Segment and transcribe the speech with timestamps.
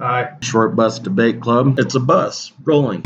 [0.00, 0.36] Aye.
[0.42, 1.80] Short Bus Debate Club.
[1.80, 3.02] It's a bus rolling.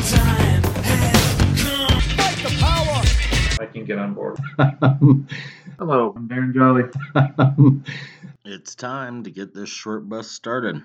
[3.59, 4.37] I can get on board.
[5.79, 6.83] Hello, I'm Darren Jolly.
[8.45, 10.83] it's time to get this short bus started.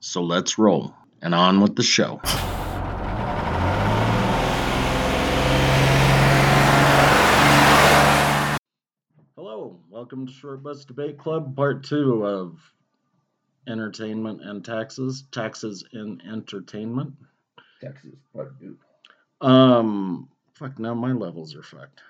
[0.00, 2.20] So let's roll and on with the show.
[9.36, 12.58] Hello, welcome to Short Bus Debate Club, part two of
[13.68, 17.12] entertainment and taxes, taxes in entertainment.
[17.80, 18.76] Taxes, what do?
[19.40, 22.00] Um, fuck, now my levels are fucked.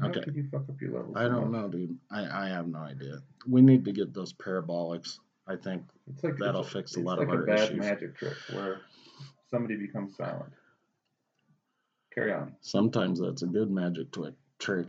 [0.00, 0.22] How Okay.
[0.22, 1.16] could you fuck up your levels?
[1.16, 1.98] I don't know, dude.
[2.10, 3.18] I, I have no idea.
[3.46, 5.18] We need to get those parabolics.
[5.46, 7.58] I think It's like That'll it's, fix a it's lot like of our a bad
[7.70, 7.78] issues.
[7.78, 8.80] magic trick where
[9.50, 10.52] somebody becomes silent.
[12.14, 12.54] Carry on.
[12.60, 14.88] sometimes that's a good magic twi- trick.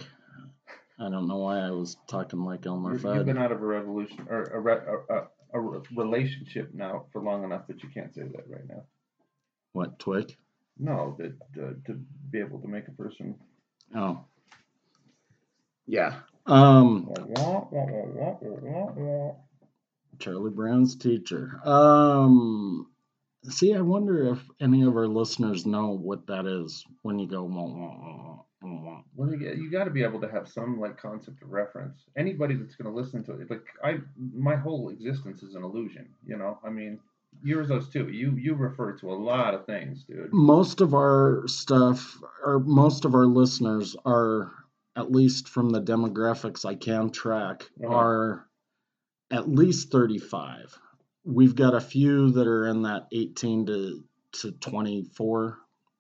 [0.99, 3.41] I don't know why I was talking like Elmer You're- You've been Fudd.
[3.43, 7.43] out of a revolution or a, re, a, a, a re- relationship now for long
[7.43, 8.83] enough that you can't say that right now.
[9.73, 10.35] What, twig?
[10.77, 11.99] No, that uh, to
[12.31, 13.35] be able to make a person.
[13.95, 14.26] Oh.
[15.85, 16.15] Yeah.
[16.45, 17.13] Um.
[20.20, 21.59] Charlie Brown's teacher.
[21.65, 22.87] Um,
[23.49, 27.43] see, I wonder if any of our listeners know what that is when you go,
[27.43, 28.43] wah, wah, wah, wah, wah.
[28.63, 32.05] Well, you, you got to be able to have some like concept of reference.
[32.15, 36.07] Anybody that's going to listen to it, like I, my whole existence is an illusion.
[36.26, 36.99] You know, I mean,
[37.43, 38.09] yours does too.
[38.09, 40.32] You you refer to a lot of things, dude.
[40.32, 44.51] most of our stuff or most of our listeners are
[44.95, 47.95] at least from the demographics i can track Uh-huh.
[47.95, 48.48] are
[49.32, 50.77] at least 35
[51.23, 55.57] we've got a few that are in that 18 to to 24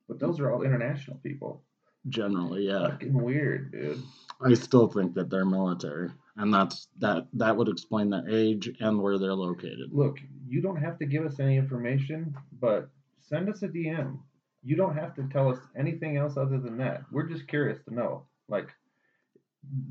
[0.09, 1.63] But those are all international people.
[2.09, 4.01] Generally yeah Fucking weird, dude.
[4.41, 8.99] i still think that they're military and that's that that would explain their age and
[9.01, 13.61] where they're located Look, you don't have to give us any information, but send us
[13.63, 14.17] a DM.
[14.63, 17.03] You don't have to tell us anything else other than that.
[17.11, 18.25] We're just curious to know.
[18.49, 18.69] Like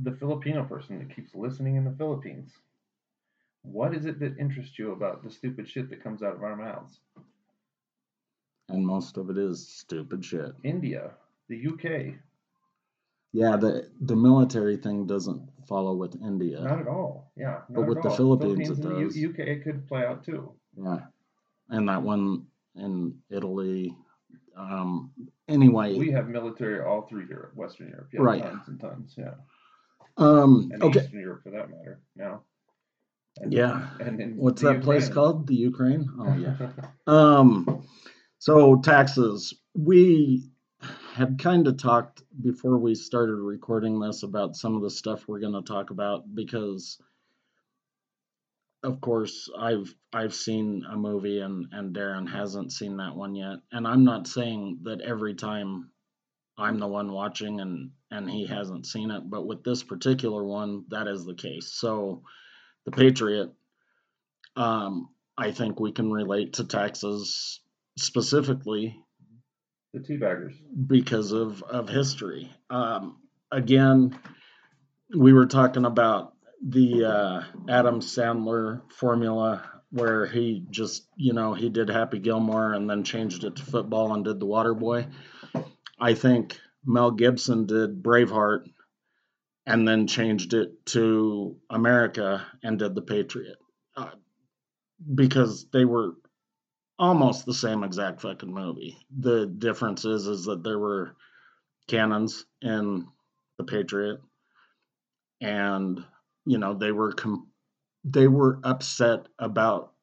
[0.02, 2.52] the Filipino person that keeps listening in the Philippines.
[3.62, 6.56] What is it that interests you about the stupid shit that comes out of our
[6.56, 6.98] mouths?
[8.68, 11.10] and most of it is stupid shit India,
[11.50, 11.84] the UK,
[13.32, 13.72] yeah the
[14.10, 17.12] the military thing doesn't follow with india not at all.
[17.36, 18.16] Yeah, But with the all.
[18.20, 19.16] Philippines, it and the does.
[19.28, 20.42] UK it could play out too.
[20.86, 21.00] Yeah,
[21.74, 22.94] and that one in
[23.38, 23.94] Italy.
[24.56, 25.12] Um,
[25.48, 28.42] anyway, We have military all through Europe, Western Europe, yeah, Right.
[28.42, 29.34] tons and tons, yeah,
[30.26, 31.94] um, and okay, Eastern Europe for that matter.
[32.16, 32.34] Now,
[33.40, 33.74] and, Yeah.
[34.00, 35.46] and what's that place called?
[35.46, 36.04] The Ukraine.
[36.22, 36.56] Oh yeah.
[37.18, 37.48] um,
[38.38, 39.54] so taxes.
[39.74, 40.50] We
[41.14, 45.40] had kind of talked before we started recording this about some of the stuff we're
[45.40, 46.98] going to talk about because
[48.82, 53.58] of course I've I've seen a movie and and Darren hasn't seen that one yet.
[53.72, 55.90] And I'm not saying that every time
[56.56, 60.84] I'm the one watching and and he hasn't seen it but with this particular one
[60.90, 61.72] that is the case.
[61.72, 62.22] So
[62.84, 63.50] the Patriot
[64.56, 67.60] um I think we can relate to taxes
[67.98, 68.96] specifically
[69.92, 70.54] the teabaggers.
[70.86, 72.50] because of of history.
[72.68, 73.16] Um,
[73.50, 74.18] again,
[75.16, 81.68] we were talking about the uh, Adam Sandler formula where he just you know he
[81.68, 85.06] did Happy Gilmore and then changed it to football and did The Water Boy.
[85.98, 88.64] I think Mel Gibson did Braveheart
[89.66, 93.58] and then changed it to America and did The Patriot
[93.96, 94.10] uh,
[95.14, 96.14] because they were
[97.00, 98.96] almost the same exact fucking movie.
[99.18, 101.16] The difference is is that there were
[101.88, 103.08] cannons in
[103.58, 104.20] the Patriot,
[105.40, 106.04] and
[106.44, 107.48] you know they were com-
[108.04, 109.94] they were upset about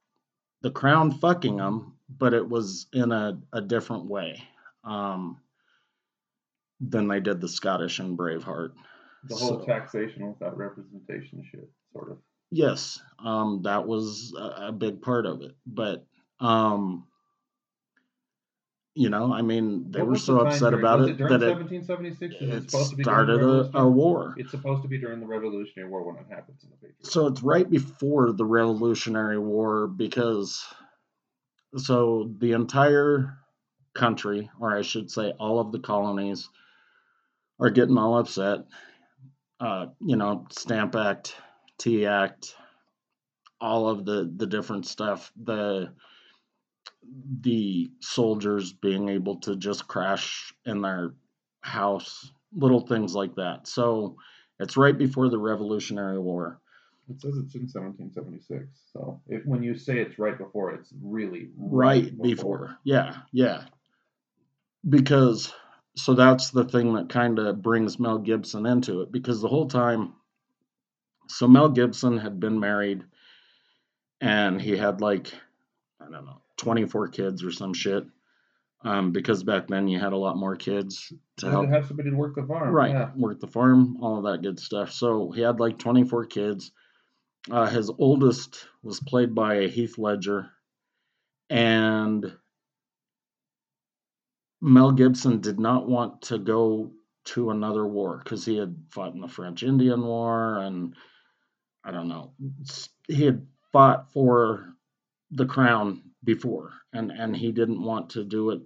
[0.61, 4.43] the crown fucking them, but it was in a, a different way
[4.83, 5.37] um,
[6.81, 8.71] than they did the Scottish and Braveheart.
[9.25, 12.17] The whole So- taxation without representation shit, sort of.
[12.49, 16.05] Yes, um, that was a, a big part of it, but
[16.39, 17.07] um,
[18.95, 20.79] you know, I mean, they What were was the so upset period?
[20.79, 22.35] about Was it during that it, 1776?
[22.41, 24.33] It it supposed to be during the started a, a war.
[24.37, 27.05] It's supposed to be during the Revolutionary War when it happens in the Patriot.
[27.05, 30.65] So it's right before the Revolutionary War because
[31.77, 33.37] so the entire
[33.93, 36.49] country, or I should say all of the colonies,
[37.59, 38.61] are getting all upset.
[39.59, 41.35] Uh, you know, Stamp Act,
[41.77, 42.55] Tea Act,
[43.61, 45.31] all of the the different stuff.
[45.43, 45.93] The
[47.41, 51.13] the soldiers being able to just crash in their
[51.61, 53.67] house, little things like that.
[53.67, 54.17] So
[54.59, 56.59] it's right before the Revolutionary War.
[57.09, 58.67] It says it's in 1776.
[58.91, 62.77] So if, when you say it's right before, it's really right before.
[62.83, 63.63] Yeah, yeah.
[64.87, 65.53] Because
[65.95, 69.67] so that's the thing that kind of brings Mel Gibson into it because the whole
[69.67, 70.13] time
[71.27, 73.03] so Mel Gibson had been married
[74.21, 75.33] and he had like
[75.99, 78.05] I don't know, 24 kids or some shit.
[78.83, 82.15] Um, because back then you had a lot more kids to help have somebody to
[82.15, 82.69] work the farm.
[82.69, 83.09] Right, yeah.
[83.15, 84.91] work the farm, all of that good stuff.
[84.91, 86.71] So he had like 24 kids.
[87.49, 90.51] Uh, his oldest was played by Heath Ledger,
[91.49, 92.31] and
[94.61, 96.91] Mel Gibson did not want to go
[97.25, 100.95] to another war because he had fought in the French Indian War and
[101.83, 102.33] I don't know.
[103.07, 104.73] He had fought for
[105.31, 108.61] the crown before and and he didn't want to do it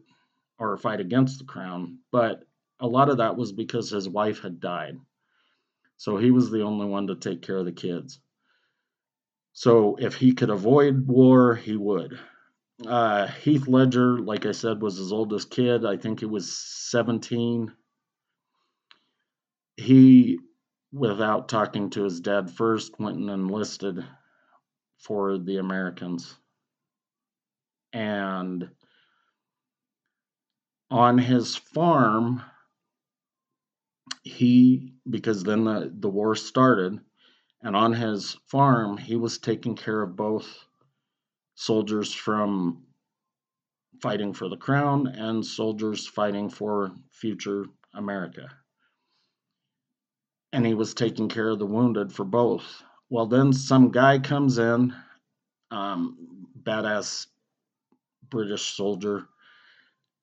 [0.57, 2.43] or fight against the crown, but
[2.79, 4.97] a lot of that was because his wife had died.
[5.97, 8.19] So he was the only one to take care of the kids.
[9.53, 12.19] So if he could avoid war, he would.
[12.85, 15.85] Uh, Heath Ledger, like I said, was his oldest kid.
[15.85, 17.71] I think he was 17.
[19.77, 20.39] He,
[20.91, 24.03] without talking to his dad first, went and enlisted
[24.97, 26.35] for the Americans.
[27.93, 28.69] And
[30.89, 32.41] on his farm,
[34.23, 36.99] he, because then the, the war started,
[37.61, 40.47] and on his farm, he was taking care of both
[41.55, 42.83] soldiers from
[44.01, 48.49] fighting for the crown and soldiers fighting for future America.
[50.53, 52.83] And he was taking care of the wounded for both.
[53.09, 54.93] Well, then some guy comes in,
[55.69, 57.27] um, badass
[58.31, 59.27] British soldier,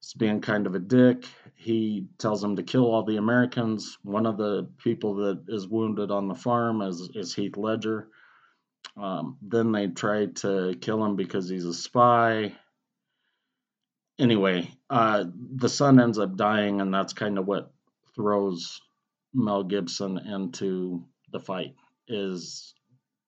[0.02, 1.24] is being kind of a dick.
[1.54, 3.98] He tells him to kill all the Americans.
[4.02, 8.08] One of the people that is wounded on the farm is, is Heath Ledger.
[8.96, 12.52] Um, then they try to kill him because he's a spy.
[14.18, 15.24] Anyway, uh,
[15.56, 17.72] the son ends up dying, and that's kind of what
[18.16, 18.80] throws
[19.32, 21.74] Mel Gibson into the fight.
[22.08, 22.74] Is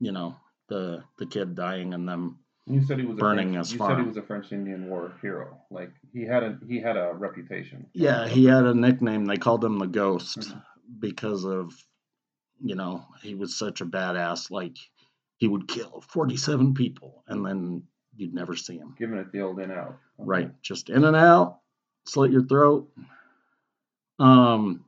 [0.00, 0.37] you know
[0.69, 2.38] the the kid dying and them
[2.70, 3.90] you said he was burning a French, You farm.
[3.90, 5.58] said he was a French Indian War hero.
[5.70, 7.87] Like he had a he had a reputation.
[7.93, 9.25] Yeah, he had a nickname.
[9.25, 10.58] They called him the Ghost mm-hmm.
[10.99, 11.72] because of,
[12.62, 14.50] you know, he was such a badass.
[14.50, 14.76] Like
[15.37, 17.82] he would kill forty-seven people, and then
[18.17, 18.94] you'd never see him.
[18.99, 19.88] Giving it the old in out.
[19.88, 19.96] Okay.
[20.19, 21.61] Right, just in and out,
[22.06, 22.90] slit your throat.
[24.19, 24.84] Um,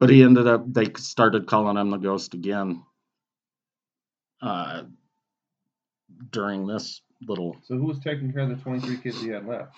[0.00, 0.72] but he ended up.
[0.72, 2.82] They started calling him the Ghost again.
[4.40, 4.82] Uh,
[6.30, 7.56] during this little.
[7.64, 9.74] So who was taking care of the 23 kids he had left?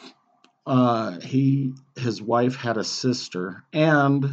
[0.67, 4.27] Uh, he his wife had a sister, and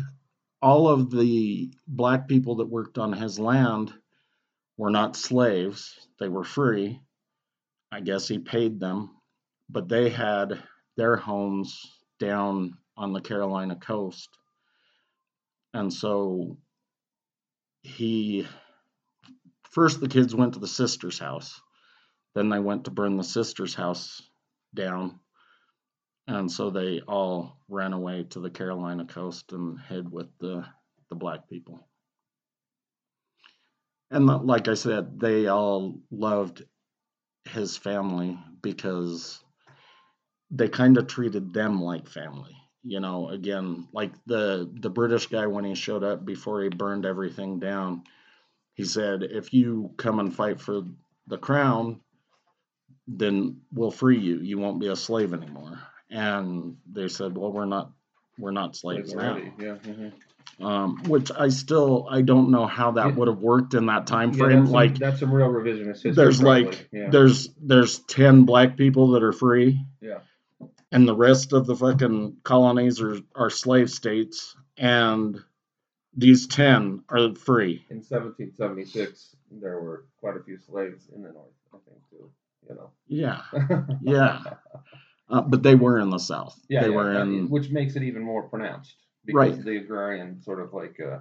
[0.62, 3.94] all of the black people that worked on his land
[4.78, 7.00] were not slaves; they were free.
[7.92, 9.12] I guess he paid them,
[9.70, 10.62] but they had
[10.98, 11.82] their homes
[12.20, 14.30] down on the Carolina coast,
[15.74, 16.58] and so
[17.82, 18.46] he
[19.72, 21.62] first the kids went to the sister's house
[22.36, 24.22] then they went to burn the sister's house
[24.74, 25.20] down.
[26.28, 30.66] And so they all ran away to the Carolina coast and hid with the,
[31.10, 31.88] the black people.
[34.12, 36.64] And like I said, they all loved
[37.46, 39.44] his family because
[40.52, 42.56] they kind of treated them like family.
[42.84, 47.06] You know, again, like the the British guy when he showed up before he burned
[47.06, 48.04] everything down,
[48.76, 50.84] he said, "If you come and fight for
[51.28, 52.00] the crown,
[53.08, 54.40] then we'll free you.
[54.40, 55.80] You won't be a slave anymore.
[56.10, 57.92] And they said, well, we're not,
[58.38, 59.38] we're not slaves now.
[59.38, 59.76] Yeah.
[59.76, 60.10] Mm-hmm.
[60.60, 64.34] Um, which I still I don't know how that would have worked in that time
[64.34, 64.52] frame.
[64.52, 66.12] Yeah, that's like some, that's some real revisionist history.
[66.14, 66.64] There's probably.
[66.64, 67.10] like yeah.
[67.12, 69.86] there's there's ten black people that are free.
[70.02, 70.20] Yeah.
[70.92, 75.38] And the rest of the fucking colonies are, are slave states, and
[76.16, 77.86] these ten are free.
[77.92, 82.32] In 1776, there were quite a few slaves in the north, I think, too
[82.70, 82.92] you know.
[83.08, 83.42] Yeah,
[84.02, 84.44] yeah.
[85.30, 86.60] Uh, but they were in the South.
[86.70, 88.96] Yeah, they yeah, were in, which makes it even more pronounced
[89.26, 89.66] because right.
[89.66, 91.20] the agrarian sort of like uh,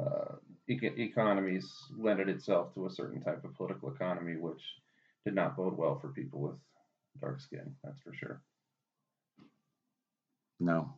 [0.00, 0.36] uh,
[0.68, 4.62] economies lended itself to a certain type of political economy, which
[5.24, 6.56] did not bode well for people with
[7.20, 7.74] dark skin.
[7.84, 8.40] That's for sure.
[10.58, 10.94] No,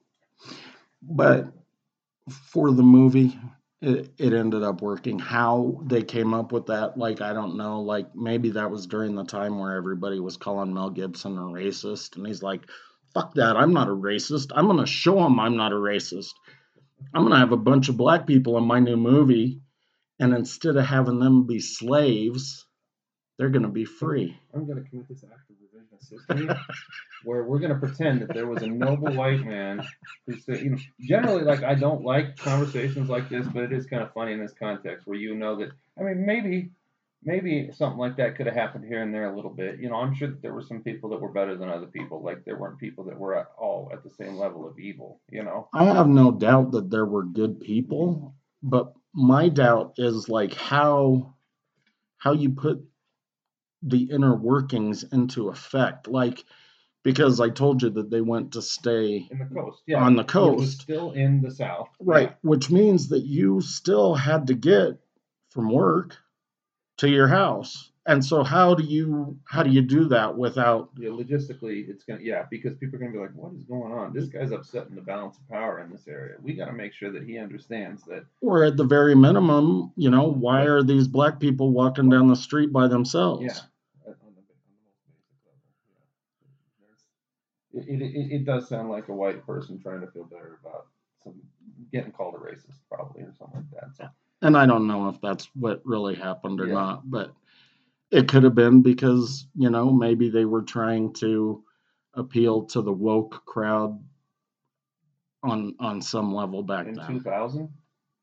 [1.03, 1.47] but
[2.31, 3.37] for the movie,
[3.81, 5.19] it, it ended up working.
[5.19, 7.83] How they came up with that, like, I don't know.
[7.83, 12.17] Like, maybe that was during the time where everybody was calling Mel Gibson a racist.
[12.17, 12.63] And he's like,
[13.15, 13.57] fuck that.
[13.57, 14.53] I'm not a racist.
[14.55, 16.33] I'm going to show him I'm not a racist.
[17.15, 19.61] I'm going to have a bunch of black people in my new movie.
[20.19, 22.67] and instead of having them be slaves,
[23.39, 24.37] they're going to be free.
[24.55, 25.57] I'm going to commit this act of
[27.25, 29.85] where we're going to pretend that there was a noble white man
[30.26, 33.87] who said, you know, generally, like I don't like conversations like this, but it is
[33.87, 36.71] kind of funny in this context where you know that, I mean, maybe,
[37.23, 39.80] maybe something like that could have happened here and there a little bit.
[39.80, 42.23] You know, I'm sure that there were some people that were better than other people.
[42.23, 45.21] Like there weren't people that were at all at the same level of evil.
[45.30, 45.68] You know.
[45.75, 51.35] I have no doubt that there were good people, but my doubt is like how
[52.18, 52.85] how you put
[53.83, 56.09] the inner workings into effect.
[56.09, 56.45] Like
[57.03, 60.03] because i told you that they went to stay in the coast yeah.
[60.03, 60.83] on the coast.
[60.83, 61.89] still in the south.
[62.01, 64.99] right which means that you still had to get
[65.51, 66.17] from work
[66.99, 71.11] to your house and so how do you how do you do that without Yeah,
[71.11, 74.12] logistically, it's gonna yeah because people are gonna be like, what is going on?
[74.15, 76.37] This guy's upsetting the balance of power in this area.
[76.43, 78.25] We got to make sure that he understands that.
[78.41, 82.35] or at the very minimum you know why are these black people walking down the
[82.37, 83.53] street by themselves Yeah.
[84.07, 86.03] On the, on the most basic level, yeah.
[86.81, 90.59] There's, it, it, it, it does sound like a white person trying to feel better
[90.65, 90.87] about
[91.23, 91.35] some
[91.93, 93.97] getting called a racist, probably, or something like that.
[93.97, 94.09] So,
[94.43, 96.75] and I don't know if that's what really happened or Yeah.
[96.75, 97.35] not, but
[98.11, 101.62] it could have been because you know maybe they were trying to
[102.15, 104.03] appeal to the woke crowd
[105.43, 106.95] on on some level back then.
[106.95, 107.19] in then.
[107.19, 107.69] 2000,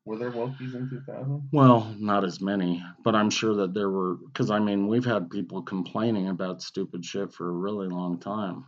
[0.06, 1.50] were there wokies in 2000?
[1.52, 5.30] Well, not as many, but I'm sure that there were because I mean we've had
[5.30, 8.66] people complaining about stupid shit for a really long time.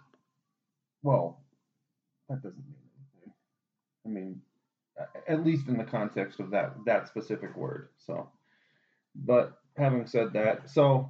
[1.03, 1.41] Well,
[2.29, 2.75] that doesn't mean
[3.25, 3.33] anything.
[4.05, 4.41] I mean,
[5.27, 7.89] at least in the context of that that specific word.
[7.97, 8.29] So,
[9.15, 11.10] but having said that, so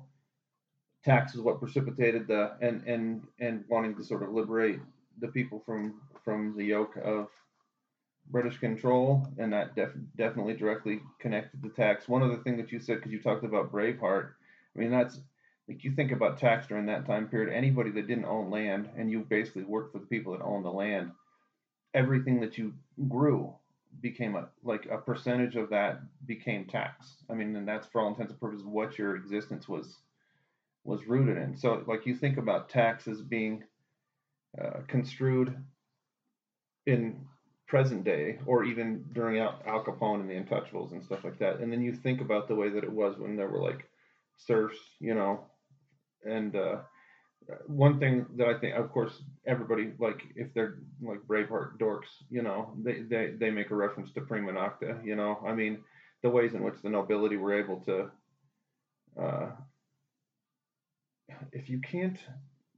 [1.03, 4.79] tax is what precipitated the and and and wanting to sort of liberate
[5.19, 7.29] the people from from the yoke of
[8.29, 12.09] British control, and that def- definitely directly connected to tax.
[12.09, 14.31] One other thing that you said, because you talked about Braveheart,
[14.75, 15.19] I mean that's
[15.67, 17.53] like you think about tax during that time period.
[17.53, 20.71] Anybody that didn't own land, and you basically worked for the people that owned the
[20.71, 21.11] land,
[21.93, 22.73] everything that you
[23.07, 23.53] grew
[24.01, 27.17] became a like a percentage of that became tax.
[27.29, 29.97] I mean, and that's for all intents and purposes what your existence was
[30.83, 31.55] was rooted in.
[31.57, 33.63] So, like you think about tax as being
[34.61, 35.55] uh, construed
[36.85, 37.25] in
[37.67, 41.59] present day, or even during Al, Al Capone and the Untouchables and stuff like that,
[41.59, 43.89] and then you think about the way that it was when there were like
[44.37, 45.43] serfs, you know,
[46.25, 46.77] and uh,
[47.67, 52.41] one thing that I think, of course, everybody like if they're like Braveheart dorks, you
[52.41, 55.05] know, they they they make a reference to prima nocte.
[55.05, 55.83] You know, I mean,
[56.23, 58.11] the ways in which the nobility were able to,
[59.21, 59.51] uh,
[61.51, 62.17] if you can't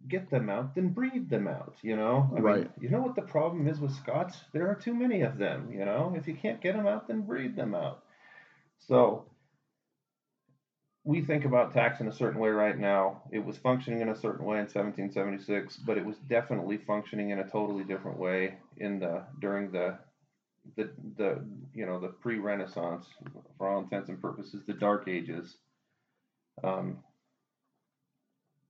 [0.08, 1.76] get them out, then breed them out.
[1.82, 2.68] You know, I Right.
[2.68, 4.46] mean, you know what the problem is with Scots?
[4.54, 5.72] There are too many of them.
[5.72, 8.04] You know, if you can't get them out, then breed them out.
[8.80, 9.29] So
[11.04, 13.22] we think about tax in a certain way right now.
[13.32, 17.40] It was functioning in a certain way in 1776, but it was definitely functioning in
[17.40, 19.98] a totally different way in the during the
[20.76, 23.06] the the you know the pre-Renaissance,
[23.58, 25.56] for all intents and purposes, the Dark Ages.
[26.64, 26.98] Um,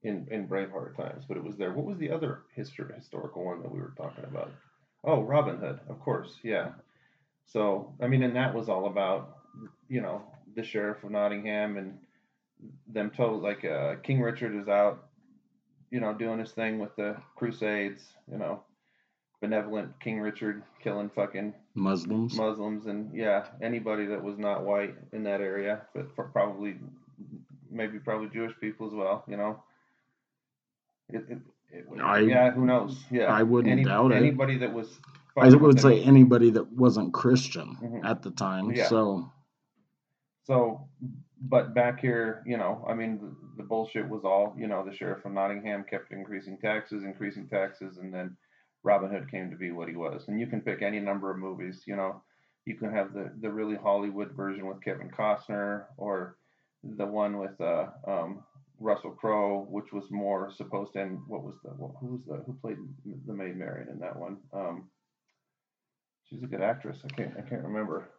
[0.03, 1.73] in in Braveheart times, but it was there.
[1.73, 4.51] What was the other history historical one that we were talking about?
[5.03, 6.69] Oh, Robin Hood, of course, yeah.
[7.45, 9.39] So I mean, and that was all about
[9.89, 10.21] you know
[10.55, 11.97] the sheriff of Nottingham and
[12.87, 15.07] them told like uh, King Richard is out,
[15.91, 18.61] you know, doing his thing with the Crusades, you know,
[19.41, 22.35] benevolent King Richard killing fucking Muslims.
[22.35, 26.75] Muslims and yeah, anybody that was not white in that area, but for probably
[27.71, 29.61] maybe probably Jewish people as well, you know.
[31.09, 31.37] It, it,
[31.71, 32.97] it, I- yeah, who knows?
[33.09, 34.15] Yeah, I wouldn't doubt it.
[34.15, 34.99] Anybody that was,
[35.37, 38.05] I would say any- anybody that wasn't Christian Mhm.
[38.05, 38.71] at the time.
[38.71, 38.87] Yeah.
[38.87, 39.31] So
[40.43, 40.87] So,
[41.41, 44.95] but back here, you know, I mean, the, the bullshit was all, you know, the
[44.95, 48.35] sheriff of Nottingham kept increasing taxes, increasing taxes, and then
[48.83, 50.25] Robin Hood came to be what he was.
[50.27, 52.21] And you can pick any number of movies, you know,
[52.65, 56.37] you can have the the really Hollywood version with Kevin Costner, or
[56.83, 58.43] the one with uh, um,
[58.79, 61.01] Russell Crowe, which was more supposed to.
[61.01, 62.77] And what was the who was the who played
[63.25, 64.37] the Maid Marian in that one?
[64.53, 64.89] Um,
[66.29, 66.99] she's a good actress.
[67.03, 68.09] I can't I can't remember.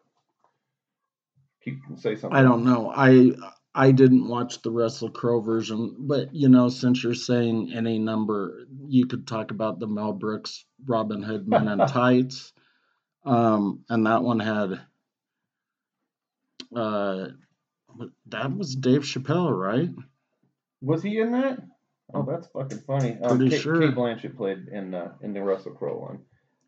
[1.64, 2.36] Keep say something.
[2.36, 2.92] I don't know.
[2.94, 3.32] I
[3.74, 8.66] I didn't watch the Russell Crowe version, but you know, since you're saying any number,
[8.86, 12.52] you could talk about the Mel Brooks Robin Hood Men in Tights,
[13.24, 14.80] um, and that one had
[16.74, 17.28] uh,
[18.26, 19.90] that was Dave Chappelle, right?
[20.80, 21.60] Was he in that?
[22.12, 23.18] Oh, that's fucking funny.
[23.22, 23.80] Um, Pretty Kate, sure.
[23.80, 26.20] Cate Blanchett played in uh, in the Russell Crowe one.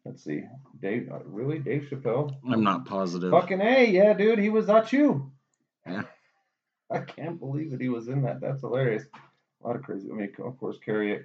[0.05, 0.43] Let's see,
[0.81, 1.11] Dave.
[1.13, 2.35] Uh, really, Dave Chappelle?
[2.51, 3.31] I'm not positive.
[3.31, 4.41] Fucking a, yeah, dude.
[4.41, 5.31] He was you.
[5.87, 6.03] Yeah.
[6.91, 8.41] I can't believe that he was in that.
[8.41, 9.05] That's hilarious.
[9.63, 10.09] A lot of crazy.
[10.11, 11.25] I mean, of course, Cary,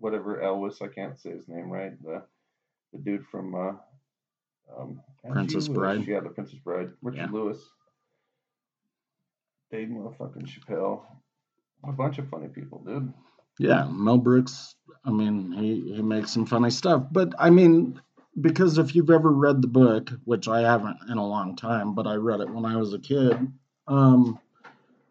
[0.00, 0.82] whatever Elvis.
[0.82, 1.92] I can't say his name right.
[2.02, 2.22] The
[2.92, 3.72] the dude from uh,
[4.76, 6.06] um, Princess Bride?
[6.06, 6.90] Yeah, the Princess Bride.
[7.02, 7.28] Richard Yeah.
[7.30, 7.58] Lewis.
[9.70, 11.02] Dave motherfucking Chappelle.
[11.84, 13.12] A bunch of funny people, dude.
[13.58, 14.74] Yeah, Mel Brooks.
[15.04, 18.00] I mean, he he makes some funny stuff, but I mean,
[18.40, 22.06] because if you've ever read the book, which I haven't in a long time, but
[22.06, 23.36] I read it when I was a kid,
[23.88, 24.38] um,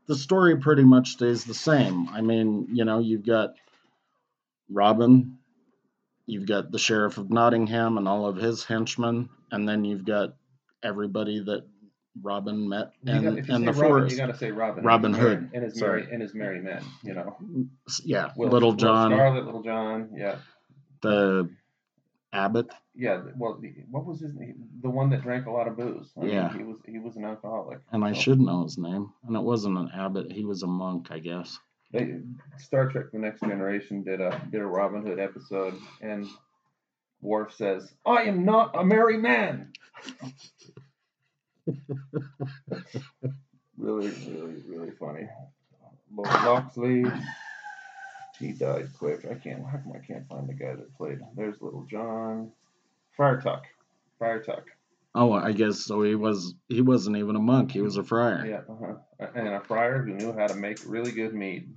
[0.08, 2.08] the story pretty much stays the same.
[2.10, 3.56] I mean, you know, you've got
[4.70, 5.38] Robin,
[6.26, 10.36] you've got the sheriff of Nottingham and all of his henchmen, and then you've got
[10.84, 11.66] everybody that
[12.22, 14.12] Robin met in, got, in the Robin, forest.
[14.12, 14.84] you got to say Robin.
[14.84, 15.50] Robin Hood.
[15.54, 16.02] and his Sorry.
[16.04, 16.84] merry and his merry men.
[17.04, 17.36] You know,
[18.04, 20.10] yeah, Will- Little Will John, Scarlet, Little John.
[20.16, 20.38] Yeah,
[21.02, 21.50] the
[22.36, 22.68] abbot.
[22.96, 23.22] yeah.
[23.38, 24.56] Well, what was his name?
[24.82, 26.12] The one that drank a lot of booze.
[26.22, 26.48] I Yeah.
[26.50, 27.80] mean, he was he was an alcoholic.
[27.92, 29.12] And I should know his name.
[29.28, 31.58] And it wasn't an abbot, he was a monk, I guess.
[31.92, 32.20] They,
[32.58, 36.28] Star Trek: The Next Generation did a did a Robin Hood episode, and
[37.22, 39.72] Worf says, "I am not a merry man."
[43.78, 45.28] really, really, really funny.
[46.14, 47.06] Lord Loxley,
[48.40, 49.26] he died quick.
[49.30, 49.66] I can't.
[49.66, 51.20] How come I can't find the guy that played?
[51.36, 52.52] There's Little John,
[53.16, 53.64] Friar Tuck,
[54.18, 54.66] Friar Tuck.
[55.14, 58.46] Oh, I guess so he was he wasn't even a monk, he was a friar.
[58.46, 59.28] Yeah, uh-huh.
[59.34, 61.74] and a friar who knew how to make really good mead.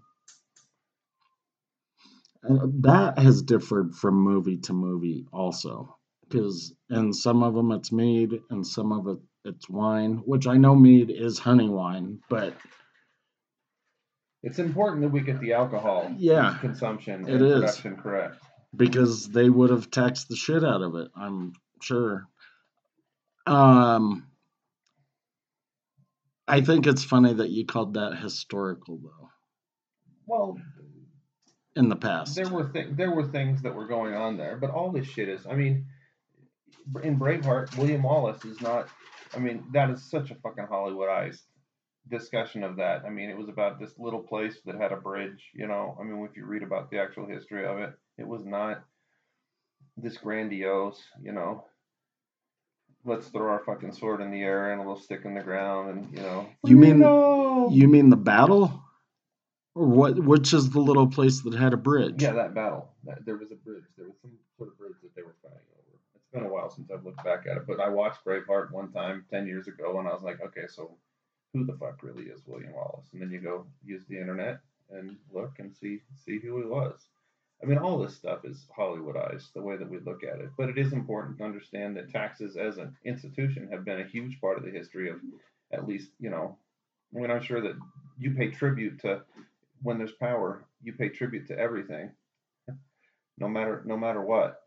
[2.43, 5.97] That has differed from movie to movie also.
[6.29, 10.57] Because in some of them it's mead and some of it it's wine, which I
[10.57, 12.55] know mead is honey wine, but
[14.43, 17.55] It's important that we get the alcohol Yeah, consumption it and is.
[17.61, 18.37] production correct.
[18.77, 22.29] because they would have taxed the shit out of it, I'm sure.
[23.47, 24.27] Um
[26.47, 29.29] I think it's funny that you called that historical though
[30.27, 30.57] Well,
[31.77, 32.37] in the past.
[32.37, 35.29] there were th- there were things that were going on there, but all this shit
[35.29, 35.47] is.
[35.47, 35.87] I mean,
[37.03, 38.89] in Braveheart, William Wallace is not.
[39.35, 41.43] I mean, that is such a fucking Hollywood Hollywoodized
[42.11, 43.05] discussion of that.
[43.05, 45.51] I mean, it was about this little place that had a bridge.
[45.55, 48.45] You know, I mean, if you read about the actual history of it, it was
[48.45, 48.83] not
[49.97, 51.03] this grandiose.
[51.23, 51.65] You know,
[53.05, 55.91] let's throw our fucking sword in the air and a little stick in the ground,
[55.91, 56.49] and you know.
[56.65, 58.83] You mean- "Freedom!" You mean the battle?
[59.75, 62.23] Or what which is the little place that had a bridge?
[62.23, 62.91] Yeah, that battle.
[63.05, 63.85] That, there was a bridge.
[63.97, 65.99] There was some sort of bridge that they were fighting over.
[66.17, 68.91] It's been a while since I've looked back at it, but I watched Braveheart one
[68.91, 70.97] time ten years ago, and I was like, okay, so
[71.53, 73.09] who the fuck really is William Wallace?
[73.13, 77.09] And then you go use the internet and look and see see who he was.
[77.63, 80.69] I mean, all this stuff is Hollywoodized the way that we look at it, but
[80.69, 84.59] it is important to understand that taxes as an institution have been a huge part
[84.59, 85.17] of the history of,
[85.73, 86.57] at least you know,
[87.15, 87.77] I mean, I'm sure that
[88.19, 89.23] you pay tribute to
[89.83, 92.11] when there's power, you pay tribute to everything
[93.39, 94.63] no matter no matter what.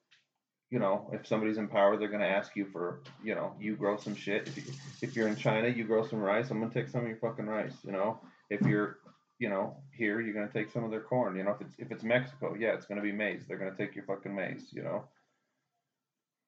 [0.71, 3.97] You know, if somebody's in power, they're gonna ask you for, you know, you grow
[3.97, 4.47] some shit.
[4.47, 4.63] If, you,
[5.01, 6.49] if you're in China, you grow some rice.
[6.49, 7.73] I'm gonna take some of your fucking rice.
[7.83, 8.97] You know, if you're,
[9.37, 11.35] you know, here, you're gonna take some of their corn.
[11.35, 13.43] You know, if it's if it's Mexico, yeah, it's gonna be maize.
[13.47, 14.69] They're gonna take your fucking maize.
[14.71, 15.03] You know,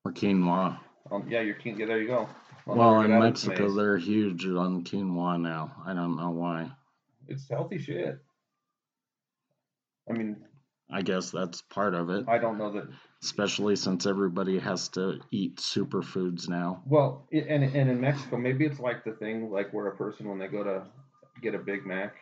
[0.06, 0.80] Or quinoa.
[1.12, 1.78] um, yeah, your king.
[1.78, 2.30] Yeah, there you go.
[2.66, 5.76] I'll Well, in get out of this Mexico, they're huge on quinoa now.
[5.86, 6.72] I don't know why.
[7.28, 8.20] it's healthy shit.
[10.10, 10.46] I mean,
[10.94, 12.88] I guess that's part of it, I don't know that
[13.24, 16.84] especially since everybody has to eat superfoods now.
[16.86, 20.38] Well, and and in Mexico, maybe it's like the thing like where a person when
[20.40, 20.84] they go to
[21.42, 22.16] get a Big Mac,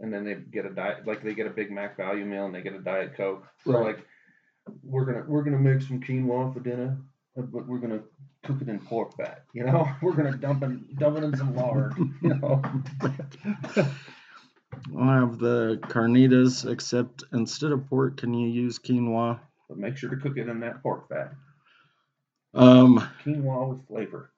[0.00, 2.54] and then they get a diet like they get a Big Mac value meal and
[2.54, 3.46] they get a Diet Coke.
[3.64, 3.96] So Right.
[3.96, 4.06] like
[4.82, 6.98] we're gonna we're gonna make some quinoa for dinner,
[7.36, 8.02] but we're gonna
[8.42, 9.44] cook it in pork fat.
[9.54, 11.94] You know, we're gonna dump it dump it in some lard.
[12.20, 12.62] You know,
[14.98, 19.40] I'll have the carnitas, except instead of pork, can you use quinoa?
[19.68, 21.32] but make sure to cook it in that pork fat.
[22.54, 24.30] Um, Quinoa with flavor.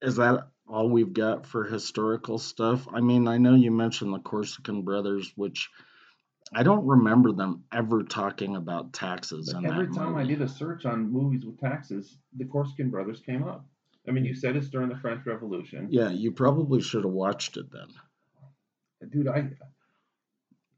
[0.00, 2.86] is that all we've got for historical stuff?
[2.92, 5.68] I mean, I know you mentioned the Corsican brothers, which
[6.52, 10.48] I don't remember them ever talking about taxes in Every that time I did a
[10.48, 13.66] search on movies with taxes, the Corsican brothers came up.
[14.06, 15.88] I mean, you said it's during the French Revolution.
[15.90, 17.88] Yeah, you probably should have watched it then.
[19.06, 19.48] Dude i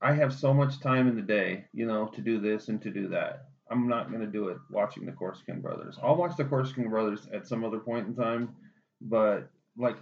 [0.02, 2.90] i have so much time in the day you know to do this and to
[2.90, 6.88] do that i'm not to do it watching the corsican brothers i'll watch the corsican
[6.88, 8.54] brothers at some other point in time
[9.00, 9.96] but like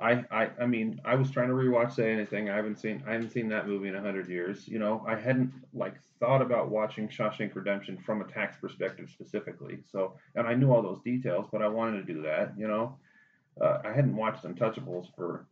[0.00, 2.48] I, I I mean I was trying to rewatch Say Anything.
[2.48, 4.68] I haven't seen I haven't seen that movie in a hundred years.
[4.68, 9.78] You know I hadn't like thought about watching Shawshank Redemption from a tax perspective specifically.
[9.90, 12.52] So and I knew all those details, but I wanted to do that.
[12.56, 12.96] You know,
[13.60, 15.46] uh, I hadn't watched Untouchables for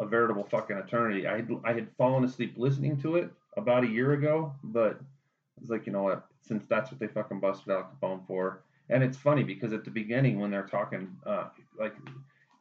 [0.00, 1.26] a veritable fucking eternity.
[1.26, 5.60] I had, I had fallen asleep listening to it about a year ago, but I
[5.60, 6.26] was like, you know what?
[6.40, 9.90] Since that's what they fucking busted Al Capone for, and it's funny because at the
[9.90, 11.94] beginning when they're talking, uh, like,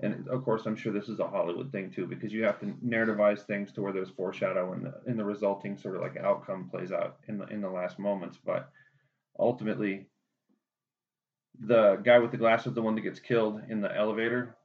[0.02, 2.68] and of course I'm sure this is a Hollywood thing too, because you have to
[2.86, 6.70] narrativize things to where there's foreshadow and the, and the resulting sort of like outcome
[6.70, 8.38] plays out in the in the last moments.
[8.46, 8.70] But
[9.40, 10.08] ultimately,
[11.60, 14.56] the guy with the glasses, the one that gets killed in the elevator,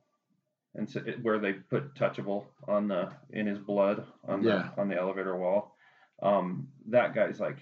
[0.75, 4.69] and so it, where they put touchable on the in his blood on the Yeah.
[4.79, 5.77] on the elevator wall.
[6.23, 7.59] Um, that guy's like,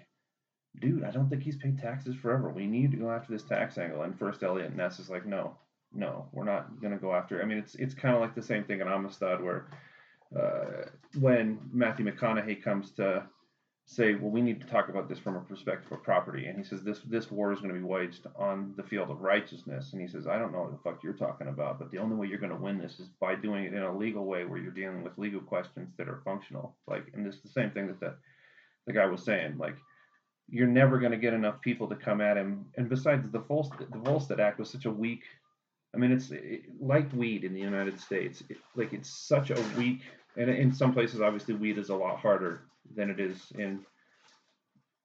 [0.81, 2.51] dude, I don't think he's paid taxes forever.
[2.51, 4.03] We need to go after this tax angle.
[4.03, 5.57] And first Eliot Ness is like, no,
[5.93, 7.43] no, we're not gonna go after.
[7.43, 9.67] I mean, it's it's kind of like the same thing in Amistad where
[10.39, 10.87] uh,
[11.21, 13.25] when Matthew McConaughey comes to
[13.85, 16.65] say, well, we need to talk about this from a perspective of property, and he
[16.65, 20.01] says this this war is going to be waged on the field of righteousness, and
[20.01, 22.27] he says, I don't know what the fuck you're talking about, but the only way
[22.27, 24.71] you're going to win this is by doing it in a legal way where you're
[24.71, 26.77] dealing with legal questions that are functional.
[26.87, 28.15] Like, and this is the same thing that the
[28.87, 29.77] the guy was saying, like.
[30.49, 32.67] You're never going to get enough people to come at him.
[32.77, 35.23] And besides, the Volstead, the Volstead Act was such a weak.
[35.95, 38.43] I mean, it's it, like weed in the United States.
[38.51, 40.01] It, like it's such a weak,
[40.37, 42.63] and in some places, obviously, weed is a lot harder
[42.95, 43.85] than it is in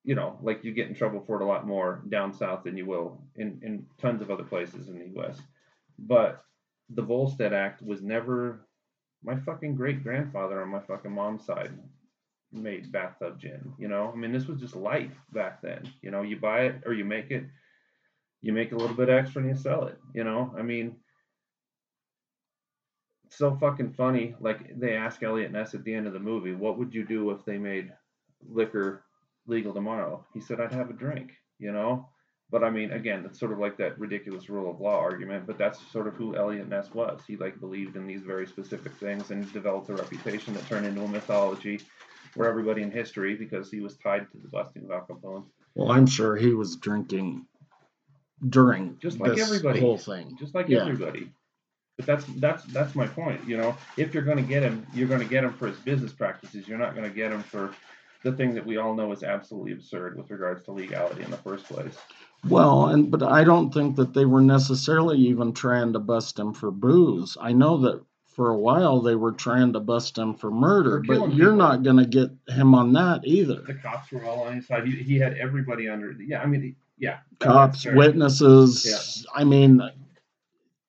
[0.08, 2.78] you know, like you get in trouble for it a lot more down south than
[2.78, 5.38] you will in, in tons of other places in the US.
[6.00, 6.46] But
[6.90, 8.66] the Volstead Act was never
[9.22, 11.74] my fucking great grandfather on my fucking mom's side
[12.54, 14.10] made bathtub gin, you know?
[14.14, 15.92] I mean this was just life back then.
[16.02, 17.44] You know, you buy it or you make it,
[18.42, 20.56] you make a little bit extra and you sell it, you know?
[20.58, 20.96] I mean
[23.30, 24.36] so fucking funny.
[24.40, 27.32] Like they ask Eliot Ness at the end of the movie, what would you do
[27.32, 27.92] if they made
[28.48, 29.04] liquor
[29.48, 30.26] legal tomorrow?
[30.34, 32.08] He said, I'd have a drink, you know?
[32.50, 35.58] But I mean, again, it's sort of like that ridiculous rule of law argument, but
[35.58, 37.20] that's sort of who Eliot Ness was.
[37.28, 41.02] He like believed in these very specific things and developed a reputation that turned into
[41.02, 41.82] a mythology
[42.36, 45.44] where everybody in history, because he was tied to the busting of Al Capone,
[45.76, 47.46] Well, I'm sure he was drinking
[48.48, 49.80] during Just like everybody.
[49.80, 50.38] whole thing.
[50.40, 50.82] just like Yeah.
[50.82, 51.32] everybody.
[51.98, 53.42] But that's that's that's my point.
[53.48, 55.78] You know, if you're going to get him, you're going to get him for his
[55.80, 56.68] business practices.
[56.68, 57.74] You're not going to get him for
[58.24, 61.38] the thing that we all know is absolutely absurd with regards to legality in the
[61.38, 61.96] first place.
[62.48, 66.54] Well, and but I don't think that they were necessarily even trying to bust him
[66.54, 67.36] for booze.
[67.42, 71.20] I know that for a while they were trying to bust him for murder, For
[71.20, 71.56] but you're people.
[71.58, 73.62] not going to get him on that either.
[73.62, 74.86] The cops were all on his side.
[74.86, 76.12] He, he had everybody under.
[76.12, 77.18] Yeah, I mean, yeah.
[77.40, 79.26] Cops, witnesses.
[79.34, 79.82] I mean,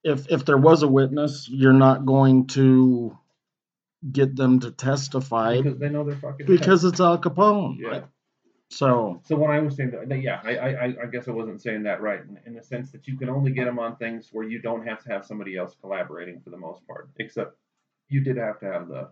[0.04, 3.16] if if there was a witness, you're not going to
[4.12, 6.46] get them to testify because they know they're fucking.
[6.46, 6.58] dead.
[6.58, 7.76] because it's Al Capone.
[7.78, 8.02] Yeah.
[8.70, 11.84] So So when I was saying that, yeah, I, I, I- guess I wasn't saying
[11.84, 14.46] that right in, in the sense that you can only get them on things where
[14.46, 17.56] you don't have to have somebody else collaborating for the most part, except
[18.10, 19.08] you did have to have the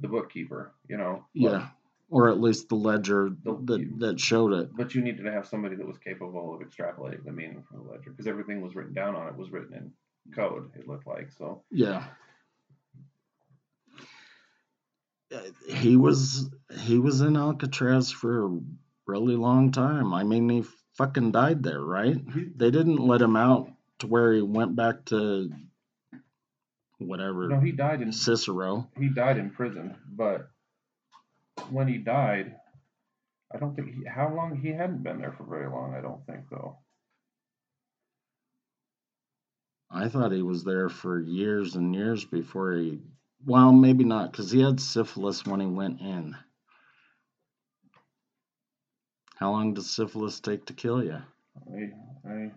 [0.00, 1.24] the bookkeeper, you know.
[1.32, 1.68] yeah,
[2.10, 4.70] or at least the ledger that that showed it.
[4.76, 7.90] But you needed to have somebody that was capable of extrapolating the meaning from the
[7.90, 9.92] ledger because everything was written down on it was written in
[10.34, 10.70] code.
[10.74, 11.62] It looked like so.
[11.70, 12.04] Yeah.
[15.34, 18.58] Uh, He was he was in Alcatraz for a
[19.06, 20.14] really long time.
[20.14, 20.64] I mean, he
[20.96, 22.16] fucking died there, right?
[22.56, 25.50] They didn't let him out to where he went back to
[26.98, 28.88] whatever no, he died in Cicero.
[28.96, 30.48] he died in prison, but
[31.70, 32.56] when he died,
[33.54, 35.94] I don't think he, how long he hadn't been there for very long.
[35.94, 36.78] I don't think though.
[39.90, 43.00] I thought he was there for years and years before he.
[43.46, 46.34] Well, maybe not, because he had syphilis when he went in.
[49.36, 51.18] How long does syphilis take to kill you?
[51.72, 52.50] I, I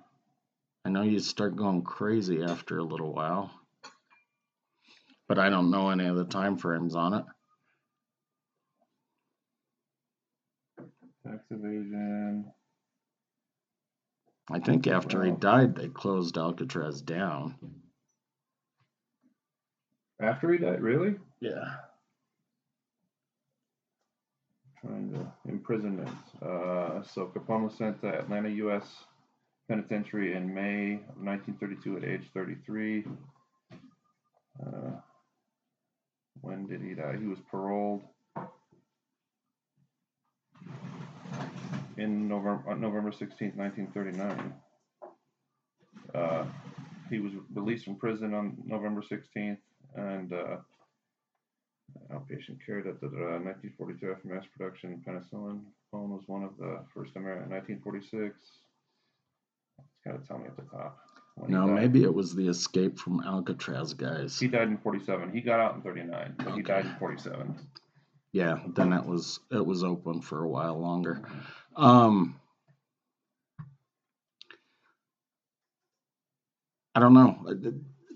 [0.86, 3.52] I know you start going crazy after a little while,
[5.28, 7.26] but I don't know any of the time frames on it.
[11.28, 12.46] Tax evasion.
[14.50, 17.56] I think after he died, they closed Alcatraz down.
[20.22, 21.16] After he died, really?
[21.42, 21.66] Yeah.
[24.82, 26.10] Trying to imprisonment.
[26.42, 28.86] Uh, so Capone was sent to Atlanta, U.S.
[29.68, 33.06] Penitentiary in May of 1932 at age 33.
[34.66, 34.92] Uh,
[36.42, 37.18] when did he die?
[37.20, 38.04] He was paroled
[41.98, 44.54] in November, on November 16th, 1939.
[46.14, 46.46] Uh,
[47.10, 49.58] he was released from prison on November 16th
[49.96, 50.58] and uh,
[52.12, 55.62] outpatient care da, da, 1942 after mass production penicillin.
[55.94, 58.36] Capone was one of the first American 1946.
[59.80, 60.98] It's got to tell me at the top.
[61.48, 64.40] No, maybe it was the escape from Alcatraz guys.
[64.40, 65.32] He died in 47.
[65.32, 67.56] He got out in 39, but he died in 47.
[68.32, 71.24] Yeah, then it was it was open for a while longer.
[71.78, 72.40] Um,
[76.96, 77.38] I don't know.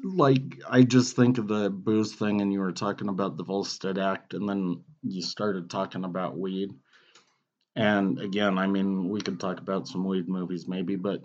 [0.04, 4.00] Like I just think of the booze thing, and you were talking about the Volstead
[4.00, 6.72] Act, and then you started talking about weed.
[7.76, 11.22] And again, I mean, we could talk about some weed movies maybe, but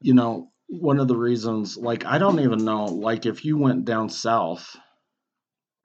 [0.00, 3.84] you know, one of the reasons, like, I don't even know, like, if you went
[3.84, 4.76] down south,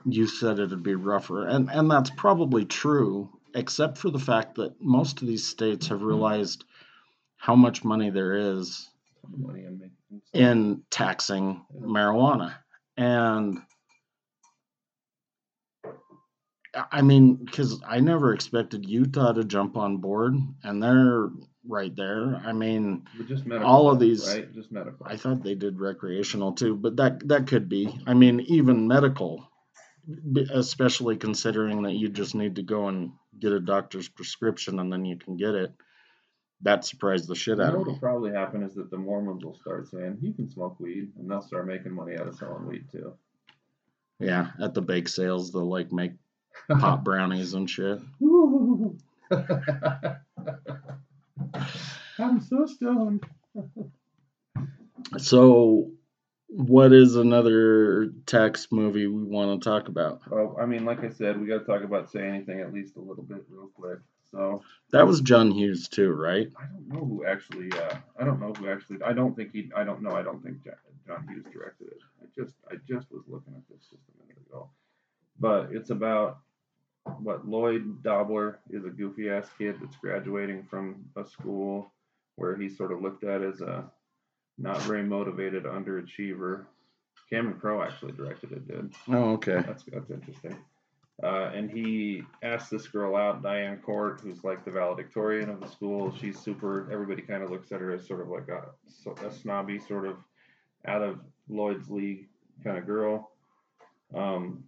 [0.06, 4.80] you said it'd be rougher, and and that's probably true, except for the fact that
[4.80, 6.08] most of these states have mm-hmm.
[6.08, 6.66] realized
[7.38, 8.90] how much money there is
[9.36, 9.66] Money
[10.34, 12.54] in taxing marijuana.
[12.98, 13.60] And
[16.92, 21.30] I- mean, because I never expected Utah to jump on board, and they're
[21.68, 22.42] right there.
[22.46, 23.64] I mean, medical.
[23.64, 24.54] all of these- Right?
[24.54, 25.06] Just medical.
[25.08, 28.00] I thought they did recreational too, but that that could be.
[28.06, 29.50] I mean, even medical,
[30.52, 35.06] especially considering that you just need to go and get a doctor's prescription and then
[35.06, 35.74] you can get it.
[36.62, 39.56] That surprised the shit You out of what'll probably happen is that the Mormons will
[39.56, 42.86] start saying, you can smoke weed, and they'll start making money out of selling weed
[42.92, 43.14] too.
[44.20, 46.14] Yeah, at the bake sales, they'll like make
[46.80, 48.00] pop brownies and shit.
[52.18, 53.26] I'm so stoned.
[55.18, 55.92] So,
[56.48, 60.22] what is another tax movie we want to talk about?
[60.30, 62.96] Well, I mean, like I said, we got to talk about say anything at least
[62.96, 64.00] a little bit real quick.
[64.32, 66.52] So That was John Hughes too, right?
[66.58, 67.72] I don't know who actually.
[67.72, 69.02] Uh, I don't know who actually.
[69.04, 69.72] I don't think he.
[69.76, 70.12] I don't know.
[70.12, 70.76] I don't think John,
[71.08, 72.00] John Hughes directed it.
[72.22, 72.56] I just.
[72.70, 74.70] I just was looking at this just a minute ago.
[75.40, 76.40] But it's about
[77.20, 81.92] what Lloyd Dobler is a goofy ass kid that's graduating from a school
[82.36, 83.86] where he's sort of looked at as a
[84.58, 86.66] not very motivated underachiever.
[87.30, 88.68] Cameron Crowe actually directed it.
[88.68, 88.94] Did.
[89.08, 89.64] Oh, okay.
[89.66, 90.58] That's that's interesting.
[91.24, 95.68] Uh, and he asked this girl out, Diane Court, who's like the valedictorian of the
[95.68, 96.14] school.
[96.20, 96.92] She's super.
[96.92, 100.18] Everybody kind of looks at her as sort of like a, a snobby, sort of
[100.86, 102.28] out of Lloyd's league
[102.64, 103.32] kind of girl.
[104.14, 104.66] Um,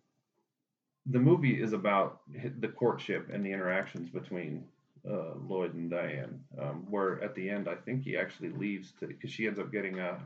[1.05, 2.21] the movie is about
[2.59, 4.65] the courtship and the interactions between
[5.09, 6.39] uh, Lloyd and Diane.
[6.61, 9.71] Um, where at the end, I think he actually leaves to because she ends up
[9.71, 10.17] getting a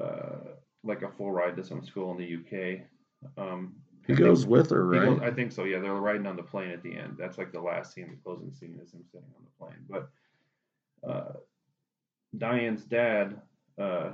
[0.00, 0.38] uh,
[0.84, 2.80] like a full ride to some school in the UK.
[3.36, 3.74] Um,
[4.06, 5.08] He I think- goes with her, he right?
[5.08, 5.64] goes- I think so.
[5.64, 7.16] Yeah, they're riding on the plane at the end.
[7.18, 9.84] That's like the last scene, the closing scene is him sitting on the plane.
[9.88, 10.10] But
[11.08, 11.32] uh,
[12.38, 13.40] Diane's dad,
[13.78, 14.12] uh,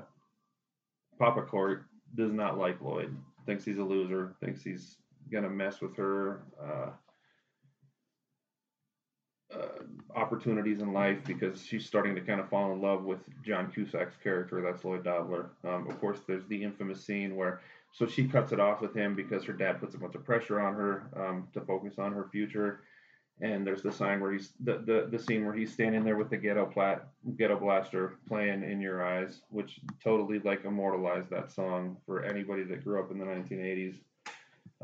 [1.18, 3.16] Papa Court, does not like Lloyd.
[3.46, 4.34] Thinks he's a loser.
[4.40, 4.96] Thinks he's
[5.30, 6.42] gonna mess with her.
[9.54, 9.84] Uh,
[10.16, 14.16] opportunities in life because she's starting to kind of fall in love with John Cusack's
[14.20, 14.60] character.
[14.60, 15.50] That's Lloyd Dobler.
[15.62, 17.60] Um, of course, there's the infamous scene where
[17.92, 20.60] so she cuts it off with him because her dad puts a bunch of pressure
[20.60, 22.80] on her um, to focus on her future.
[23.40, 26.30] And there's the sign where he's the, the the scene where he's standing there with
[26.30, 31.98] the ghetto plat ghetto blaster playing in your eyes, which totally like immortalized that song
[32.04, 33.96] for anybody that grew up in the 1980s.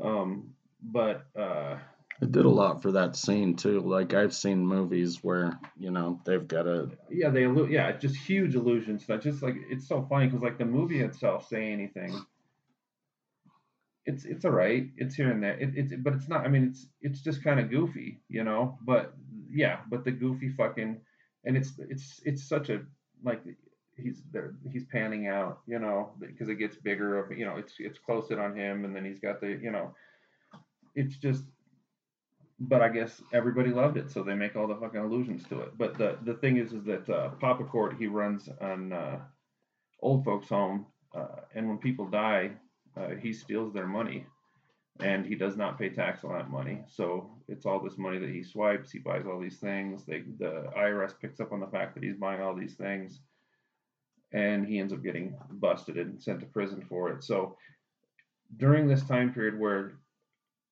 [0.01, 1.77] Um, but uh,
[2.21, 3.81] It did a lot for that scene too.
[3.81, 8.15] Like I've seen movies where you know they've got a yeah, they allu- yeah, just
[8.15, 9.05] huge illusions.
[9.07, 12.23] That just like it's so funny because like the movie itself, say anything,
[14.05, 14.87] it's it's all right.
[14.97, 15.57] It's here and there.
[15.59, 16.45] It, it's but it's not.
[16.45, 18.77] I mean, it's it's just kind of goofy, you know.
[18.81, 19.13] But
[19.51, 21.01] yeah, but the goofy fucking
[21.45, 22.81] and it's it's it's such a
[23.23, 23.41] like
[23.97, 27.19] he's there he's panning out, you know, because it gets bigger.
[27.19, 29.71] Of you know, it's it's close in on him, and then he's got the you
[29.71, 29.93] know,
[30.95, 31.43] it's just
[32.59, 35.77] but I guess everybody loved it, so they make all the fucking allusions to it.
[35.77, 39.19] But the the thing is, is that uh, Papa Court he runs an uh,
[40.01, 40.85] old folks home,
[41.15, 42.51] uh, and when people die,
[42.95, 44.25] uh, he steals their money,
[44.99, 46.83] and he does not pay tax on that money.
[46.87, 48.91] So it's all this money that he swipes.
[48.91, 50.05] He buys all these things.
[50.05, 53.19] They the IRS picks up on the fact that he's buying all these things,
[54.31, 57.23] and he ends up getting busted and sent to prison for it.
[57.23, 57.57] So
[58.57, 59.93] during this time period where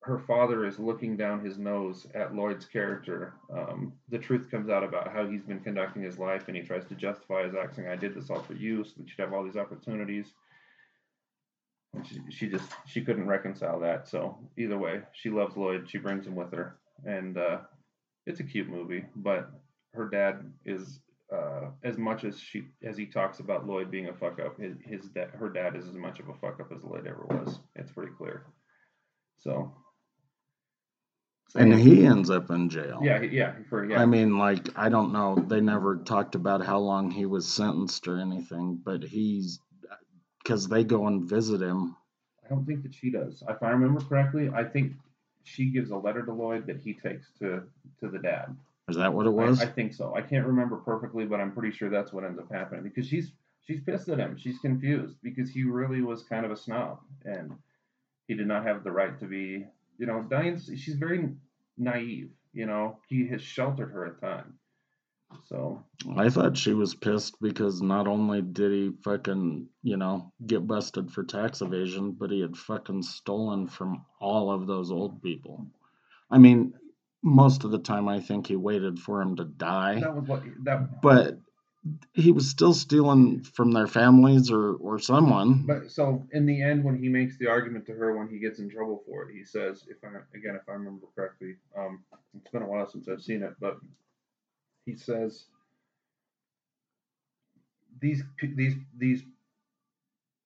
[0.04, 3.34] her father is looking down his nose at Lloyd's character.
[3.56, 6.86] Um, the truth comes out about how he's been conducting his life, and he tries
[6.86, 9.34] to justify his act, saying, "I did this all for you, so that you'd have
[9.34, 10.34] all these opportunities."
[11.94, 14.08] And she, she just she couldn't reconcile that.
[14.08, 15.88] So either way, she loves Lloyd.
[15.88, 17.60] She brings him with her, and uh,
[18.26, 19.06] it's a cute movie.
[19.16, 19.52] But
[19.94, 21.00] her dad is
[21.32, 24.60] uh, as much as she as he talks about Lloyd being a fuck up.
[24.60, 27.60] His, his her dad is as much of a fuck up as Lloyd ever was.
[27.76, 28.48] It's pretty clear.
[29.38, 29.72] So
[31.56, 33.00] and he ends up in jail.
[33.02, 34.02] yeah, yeah, for yeah.
[34.02, 35.36] I mean, like, I don't know.
[35.36, 39.60] They never talked about how long he was sentenced or anything, but he's
[40.44, 41.96] because they go and visit him.
[42.46, 43.44] I don't think that she does.
[43.48, 44.94] If I remember correctly, I think
[45.44, 47.64] she gives a letter to Lloyd that he takes to
[48.00, 48.56] to the dad.
[48.90, 49.62] Is that what it I- was?
[49.62, 50.14] I, think so.
[50.16, 53.32] I can't remember perfectly, but I'm pretty sure that's what ends up happening because she's
[53.66, 54.38] she's pissed at him.
[54.38, 57.54] She's confused because he really was kind of a snob and
[58.28, 59.66] he did not have the right to be.
[60.02, 61.30] You know, Diane's she's very
[61.78, 62.32] naive.
[62.54, 64.54] You know, he has sheltered her a ton.
[65.46, 65.86] So
[66.18, 71.12] I thought she was pissed because not only did he fucking, you know, get busted
[71.12, 75.68] for tax evasion, but he had fucking stolen from all of those old people.
[76.32, 76.74] I mean,
[77.22, 80.42] most of the time I think he waited for him to die, that was what
[80.64, 81.00] that.
[81.04, 81.38] but
[82.14, 85.64] he was still stealing from their families or or someone.
[85.66, 88.60] But so in the end, when he makes the argument to her when he gets
[88.60, 92.04] in trouble for it, he says, if I again if I remember correctly, um,
[92.36, 93.78] it's been a while since I've seen it, but
[94.86, 95.46] he says
[98.00, 99.24] these these these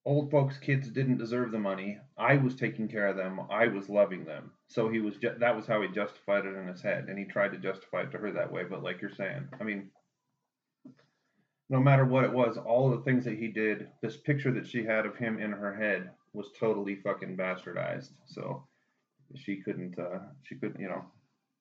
[0.06, 1.98] old folks kids didn't deserve the money.
[2.16, 3.40] I was taking care of them.
[3.50, 4.52] I was loving them.
[4.68, 7.24] So he was ju- that was how he justified it in his head, and he
[7.24, 8.64] tried to justify it to her that way.
[8.64, 9.90] But like you're saying, I mean,
[11.68, 14.66] no matter what it was, all of the things that he did, this picture that
[14.66, 18.10] she had of him in her head was totally fucking bastardized.
[18.26, 18.64] So
[19.34, 21.04] she couldn't, uh, she couldn't, you know.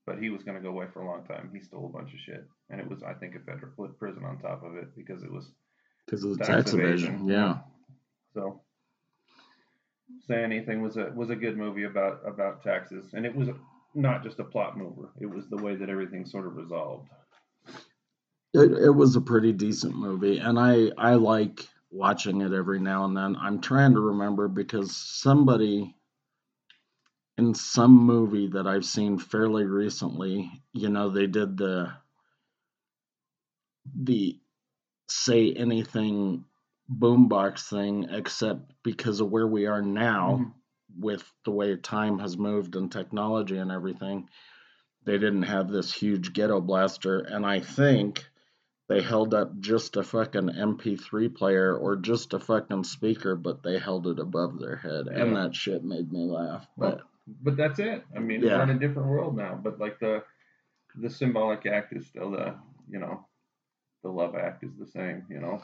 [0.06, 1.50] But he was going to go away for a long time.
[1.52, 4.38] He stole a bunch of shit, and it was, I think, a federal prison on
[4.38, 5.50] top of it because it was
[6.06, 7.16] Because of the Tax tax evasion.
[7.16, 7.28] evasion.
[7.28, 7.58] Yeah.
[8.34, 8.62] so.
[10.28, 13.50] Say anything was a was a good movie about about taxes, and it was
[13.96, 15.10] not just a plot mover.
[15.20, 17.10] It was the way that everything sort of resolved.
[18.56, 23.04] It, it was a pretty decent movie, and I I like watching it every now
[23.06, 23.36] and then.
[23.36, 25.96] I'm trying to remember because somebody
[27.38, 31.94] in some movie that I've seen fairly recently, you know, they did the
[33.96, 34.40] the
[35.10, 36.46] say anything
[36.92, 40.54] boombox thing, except because of where we are now Mhm.
[41.00, 44.30] with the way time has moved and technology and everything,
[45.06, 47.20] they didn't have this huge ghetto blaster.
[47.20, 48.26] And I think
[48.88, 53.80] they held up just a fucking MP3 player or just a fucking speaker, but they
[53.80, 55.08] held it above their head.
[55.08, 56.68] And that shit made me laugh.
[56.78, 57.02] Well, But
[57.42, 58.04] but that's it.
[58.16, 58.58] I mean, Yeah.
[58.58, 59.60] we're in a different world now.
[59.62, 60.24] But like the
[60.96, 62.56] the symbolic act is still the
[62.90, 63.26] you know
[64.04, 65.26] the love act is the same.
[65.30, 65.62] You know.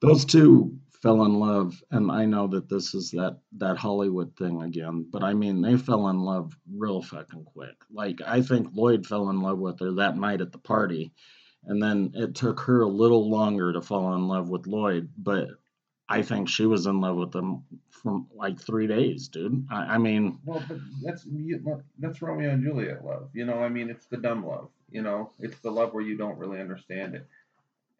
[0.00, 1.82] those two fell in love.
[1.90, 5.76] And I know that this is that, that Hollywood thing again, but I mean, they
[5.76, 7.76] fell in love real fucking quick.
[7.90, 11.12] Like, I think Lloyd fell in love with her that night at the party.
[11.66, 15.48] And then it took her a little longer to fall in love with Lloyd, but
[16.08, 19.66] I think she was in love with him from like three days, dude.
[19.70, 21.26] I, I mean, Well, but that's
[21.98, 23.30] that's Romeo and Juliet love.
[23.32, 24.68] You know, I mean, it's the dumb love.
[24.90, 27.26] You know, it's the love where you don't really understand it,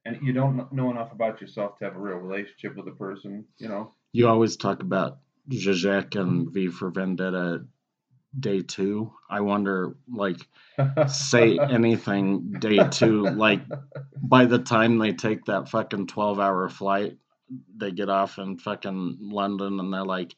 [0.05, 3.46] and you don't know enough about yourself to have a real relationship with a person.
[3.57, 3.94] You know.
[4.12, 7.64] you always talk about Zizek and V for Vendetta
[8.38, 9.12] day two.
[9.29, 10.38] I wonder, like,
[11.09, 13.23] say anything day two.
[13.25, 13.62] Like,
[14.23, 17.18] by the time they take that fucking 12 hour flight,
[17.77, 20.35] they get off in fucking London and they're like,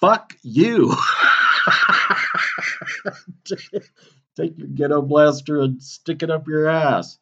[0.00, 0.94] fuck you.
[4.36, 7.18] Take your ghetto blaster and stick it up your ass.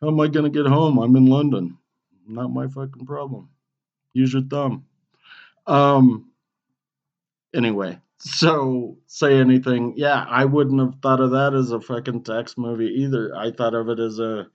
[0.00, 0.98] How am I going to get home?
[0.98, 1.76] I'm in London.
[2.26, 3.48] Not my fucking problem.
[4.12, 4.86] Use your thumb.
[5.66, 6.30] Um,
[7.54, 9.94] anyway, so say anything.
[9.96, 13.34] Yeah, I wouldn't have thought of that as a fucking tax movie either.
[13.36, 14.48] I thought of it as a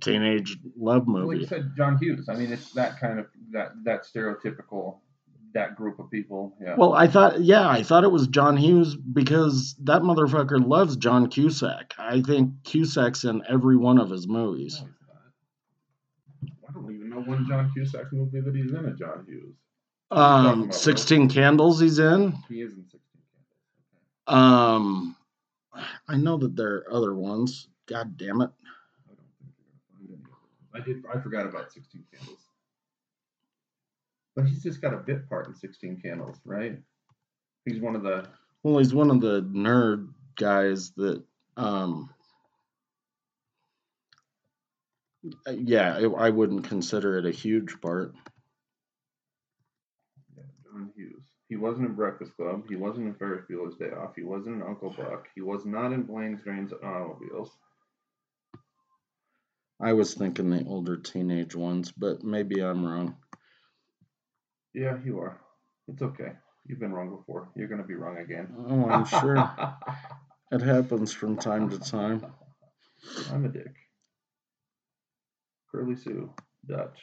[0.00, 1.38] teenage love like movie.
[1.40, 2.28] you said, John Hughes.
[2.28, 4.98] I mean, it's that kind of that that stereotypical
[5.54, 6.56] that group of people.
[6.60, 6.74] Yeah.
[6.76, 11.28] Well, I thought, yeah, I thought it was John Hughes because that motherfucker loves John
[11.28, 11.94] Cusack.
[11.96, 14.82] I think Cusack's in every one of his movies.
[16.68, 18.84] I don't even know one John Cusack movie that he's in.
[18.84, 19.54] A John Hughes.
[20.14, 22.34] Um, about, Sixteen Candles, he's in.
[22.48, 23.22] He is in Sixteen
[24.26, 24.44] Candles.
[24.44, 25.16] Um,
[26.08, 27.68] I know that there are other ones.
[27.86, 28.50] God damn it.
[28.50, 29.52] I don't think
[30.00, 30.82] you're gonna find any.
[30.82, 31.04] I did.
[31.12, 32.38] I forgot about Sixteen Candles.
[34.36, 36.78] But he's just got a bit part in Sixteen Candles, right?
[37.64, 38.26] He's one of the.
[38.62, 41.22] Well, he's one of the nerd guys that,
[41.56, 42.08] um,
[45.52, 48.14] yeah, I wouldn't consider it a huge part.
[50.36, 51.22] Yeah, John Hughes.
[51.48, 52.64] He wasn't in Breakfast Club.
[52.68, 54.14] He wasn't in Ferris Bueller's Day Off.
[54.16, 55.26] He wasn't in Uncle Buck.
[55.34, 57.50] He was not in Planes, Trains, and Automobiles.
[59.80, 63.16] I was thinking the older teenage ones, but maybe I'm wrong.
[64.72, 65.40] Yeah, you are.
[65.88, 66.32] It's okay.
[66.66, 67.50] You've been wrong before.
[67.54, 68.48] You're gonna be wrong again.
[68.56, 69.50] Oh, I'm sure.
[70.50, 72.24] it happens from time to time.
[73.30, 73.74] I'm a dick.
[75.70, 76.30] Curly Sue,
[76.66, 76.98] Dutch.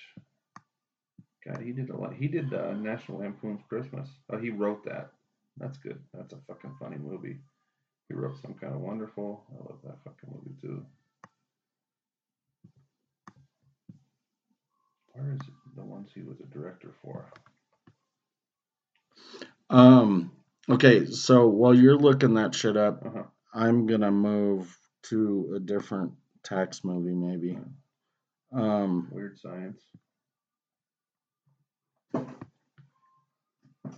[1.45, 2.13] God, he did a lot.
[2.13, 4.07] He did uh, National Lampoon's Christmas.
[4.31, 5.11] Oh, he wrote that.
[5.57, 5.99] That's good.
[6.13, 7.37] That's a fucking funny movie.
[8.07, 9.43] He wrote some kind of wonderful.
[9.51, 10.85] I love that fucking movie too.
[15.13, 15.41] Where is
[15.75, 17.25] the ones he was a director for?
[19.69, 20.31] Um.
[20.69, 23.23] Okay, so while you're looking that shit up, Uh-huh.
[23.53, 26.13] I'm gonna move to a different
[26.43, 27.57] tax movie, maybe.
[28.53, 29.09] Um.
[29.11, 29.81] Weird Science.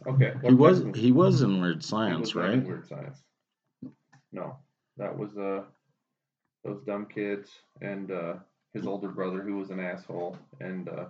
[0.05, 0.33] Okay.
[0.43, 2.63] He was he was in Weird Science, was right?
[2.63, 3.23] Weird Science.
[4.31, 4.57] No,
[4.97, 5.63] that was uh
[6.63, 7.49] those dumb kids
[7.81, 8.35] and uh
[8.73, 11.05] his older brother who was an asshole and uh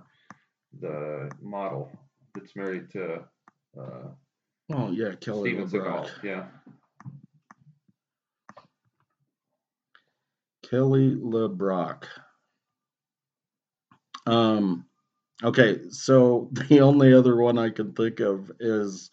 [0.80, 1.92] the model
[2.36, 3.24] that's married to
[3.80, 4.08] uh
[4.72, 6.08] Oh yeah, Kelly Steven LeBrock.
[6.08, 6.24] Seagal.
[6.24, 6.46] Yeah.
[10.70, 12.06] Kelly LeBrock.
[14.26, 14.86] Um.
[15.42, 19.10] Okay, so the only other one I can think of is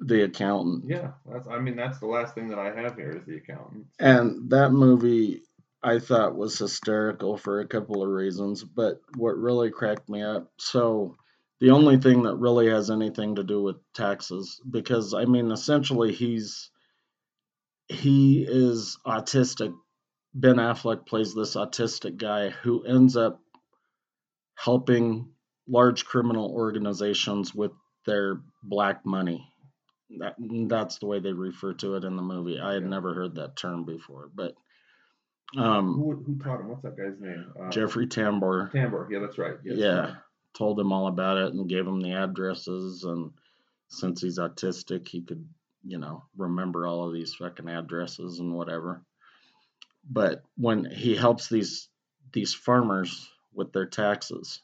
[0.00, 0.84] the accountant.
[0.88, 1.12] Yeah.
[1.30, 3.86] That's I mean that's the last thing that I have here is the accountant.
[3.98, 5.42] And that movie
[5.82, 10.50] I thought was hysterical for a couple of reasons, but what really cracked me up,
[10.58, 11.16] so
[11.60, 16.12] the only thing that really has anything to do with taxes because I mean essentially
[16.12, 16.70] he's
[17.88, 19.74] he is autistic.
[20.34, 23.41] Ben Affleck plays this autistic guy who ends up
[24.54, 25.30] helping
[25.68, 27.72] large criminal organizations with
[28.06, 29.46] their black money.
[30.18, 30.34] That,
[30.68, 32.60] that's the way they refer to it in the movie.
[32.60, 32.88] I had Yeah.
[32.88, 34.54] never heard that term before, but
[35.56, 36.68] um, who who taught him?
[36.68, 37.52] What's that guy's name?
[37.60, 39.10] Uh, Jeffrey Tambor, Tambor.
[39.10, 39.56] Yeah, that's right.
[39.64, 40.14] Yes, yeah,
[40.54, 43.04] told him all about it and gave him the addresses.
[43.04, 43.32] And
[43.88, 45.46] since he's autistic, he could,
[45.84, 49.02] you know, remember all of these fucking addresses and whatever.
[50.10, 51.88] But when he helps these
[52.32, 54.60] these farmers with their taxes,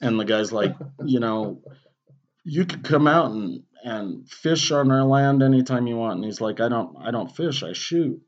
[0.00, 1.62] and the guy's like, you know,
[2.44, 6.16] you could come out and and fish on our land anytime you want.
[6.16, 8.20] And he's like, I don't I don't fish, I shoot.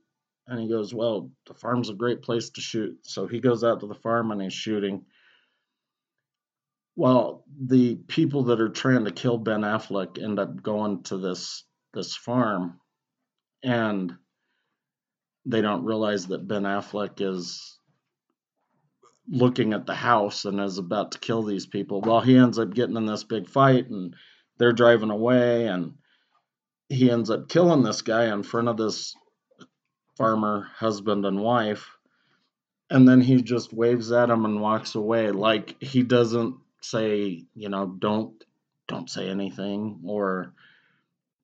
[0.46, 2.98] And he goes, Well, the farm's a great place to shoot.
[3.02, 5.04] So he goes out to the farm and he's shooting.
[6.94, 11.64] Well, the people that are trying to kill Ben Affleck end up going to this
[11.94, 12.80] this farm
[13.62, 14.14] and
[15.46, 17.75] they don't realize that Ben Affleck is
[19.28, 22.00] looking at the house and is about to kill these people.
[22.00, 24.14] Well, he ends up getting in this big fight and
[24.58, 25.94] they're driving away and
[26.88, 29.14] he ends up killing this guy in front of this
[30.16, 31.90] farmer husband and wife.
[32.88, 35.32] And then he just waves at him and walks away.
[35.32, 38.44] Like he doesn't say you know don't
[38.86, 40.52] don't say anything or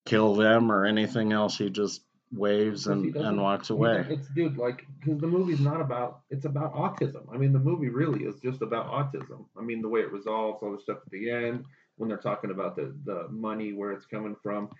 [0.04, 1.58] kill them or anything else.
[1.58, 2.02] He just
[2.32, 6.20] waves and, and walks away It's dude, like, because the movie's not about.
[6.30, 7.22] It's about autism.
[7.32, 9.44] I mean, the movie really is just about autism.
[9.56, 11.64] I mean, the way it resolves all the stuff at the end
[11.96, 14.70] when they're talking about the the money where it's coming from.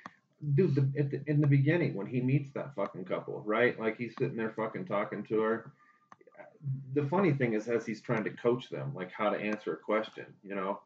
[0.54, 3.78] Dude, the, at the, in the beginning when he meets that fucking couple, right?
[3.78, 5.72] Like he's sitting there fucking talking to her.
[6.94, 9.76] The funny thing is, as he's trying to coach them, like how to answer a
[9.76, 10.80] question, you know,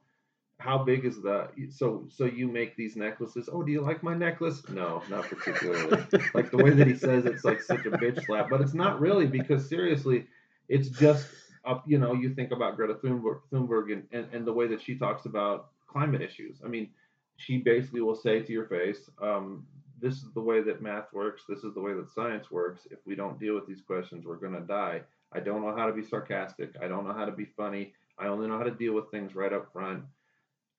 [0.58, 3.48] how big is the so so you make these necklaces?
[3.52, 4.66] Oh, do you like my necklace?
[4.68, 6.04] No, not particularly
[6.34, 9.00] like the way that he says it's like such a bitch slap, but it's not
[9.00, 10.26] really because seriously,
[10.68, 11.26] it's just
[11.64, 11.84] up.
[11.86, 14.96] You know, you think about Greta Thunberg, Thunberg and, and and the way that she
[14.96, 16.60] talks about climate issues.
[16.64, 16.88] I mean,
[17.36, 19.66] she basically will say to your face, um,
[20.00, 21.42] "This is the way that math works.
[21.46, 22.88] This is the way that science works.
[22.90, 25.02] If we don't deal with these questions, we're gonna die."
[25.32, 26.70] I don't know how to be sarcastic.
[26.80, 27.92] I don't know how to be funny.
[28.18, 30.04] I only know how to deal with things right up front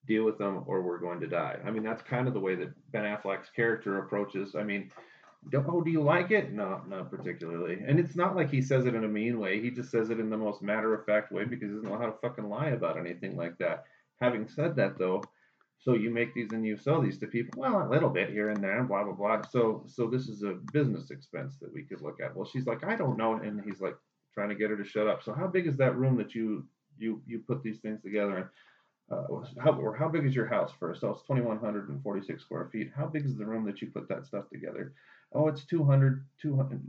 [0.08, 1.58] deal with them or we're going to die.
[1.64, 4.56] I mean, that's kind of the way that Ben Affleck's character approaches.
[4.56, 4.90] I mean,
[5.54, 6.52] oh, do you like it?
[6.52, 7.78] No, not particularly.
[7.86, 9.60] And it's not like he says it in a mean way.
[9.60, 11.98] He just says it in the most matter of fact way because he doesn't know
[11.98, 13.84] how to fucking lie about anything like that.
[14.20, 15.22] Having said that, though,
[15.80, 17.60] so you make these and you sell these to people.
[17.60, 19.42] Well, a little bit here and there, blah blah blah.
[19.48, 22.34] So, so this is a business expense that we could look at.
[22.34, 23.96] Well, she's like, I don't know, and he's like
[24.34, 25.22] trying to get her to shut up.
[25.22, 26.66] So, how big is that room that you
[26.98, 28.44] you you put these things together in?
[29.10, 29.24] Uh,
[29.58, 31.02] how, or how big is your house first?
[31.02, 32.90] Oh, it's 2,146 square feet.
[32.94, 34.92] How big is the room that you put that stuff together?
[35.32, 36.80] Oh, it's 200, 200.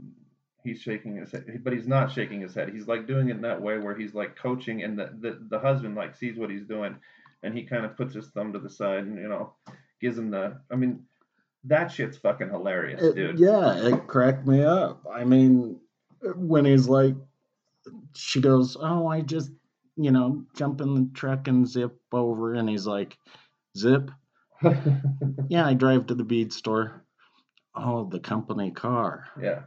[0.62, 2.68] He's shaking his head, but he's not shaking his head.
[2.68, 5.58] He's like doing it in that way where he's like coaching, and the, the, the
[5.58, 6.96] husband like sees what he's doing,
[7.42, 9.54] and he kind of puts his thumb to the side and, you know,
[10.02, 11.02] gives him the, I mean,
[11.64, 13.38] that shit's fucking hilarious, It- dude.
[13.38, 15.06] yeah, it cracked me up.
[15.10, 15.80] I mean,
[16.34, 17.14] when he's like,
[18.14, 19.50] she goes, "Oh, I just,
[19.96, 23.16] you know, jump in the truck and zip over," and he's like,
[23.76, 24.10] "Zip?
[25.48, 27.04] Yeah, I drive to the bead store.
[27.74, 29.26] Oh, the company car.
[29.40, 29.62] yeah,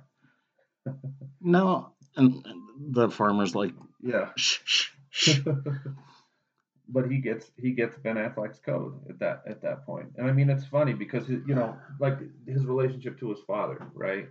[1.41, 2.45] No, and,
[2.91, 4.29] the farmer's like, yeah.
[4.35, 5.39] shh, shh, shh.
[6.89, 10.07] but he gets he gets Ben Affleck's code at that at that point.
[10.17, 13.79] And I mean it's funny because his, you know like his relationship to his father,
[13.93, 14.27] right?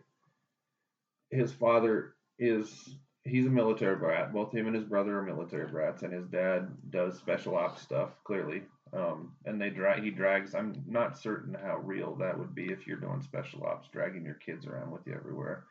[1.31, 4.33] His father is he's a military brat.
[4.33, 8.11] Both him and his brother are military brats, and his dad does special ops stuff
[8.25, 8.63] clearly.
[8.93, 10.55] Um, and they drag he drags.
[10.55, 14.35] I'm not certain how real that would be if you're doing special ops, dragging your
[14.35, 15.65] kids around with you everywhere.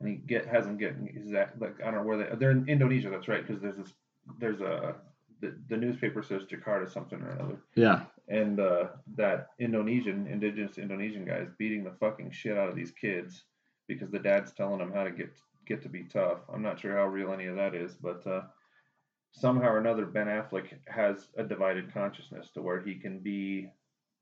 [0.00, 2.68] And he get has them getting exact like I don't know where they they're in
[2.68, 3.10] Indonesia.
[3.10, 3.92] That's right because there's this
[4.38, 4.94] there's a
[5.40, 11.24] the, the newspaper says Jakarta something or another, yeah, and uh, that Indonesian indigenous Indonesian
[11.24, 13.44] guy is beating the fucking shit out of these kids
[13.88, 15.30] because the dad's telling them how to get
[15.66, 16.38] get to be tough.
[16.52, 18.42] I'm not sure how real any of that is, but uh,
[19.32, 23.68] somehow or another, Ben Affleck has a divided consciousness to where he can be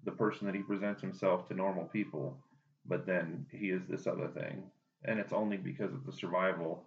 [0.05, 2.37] the person that he presents himself to normal people,
[2.87, 4.65] but then he is this other thing,
[5.05, 6.85] and it's only because of the survival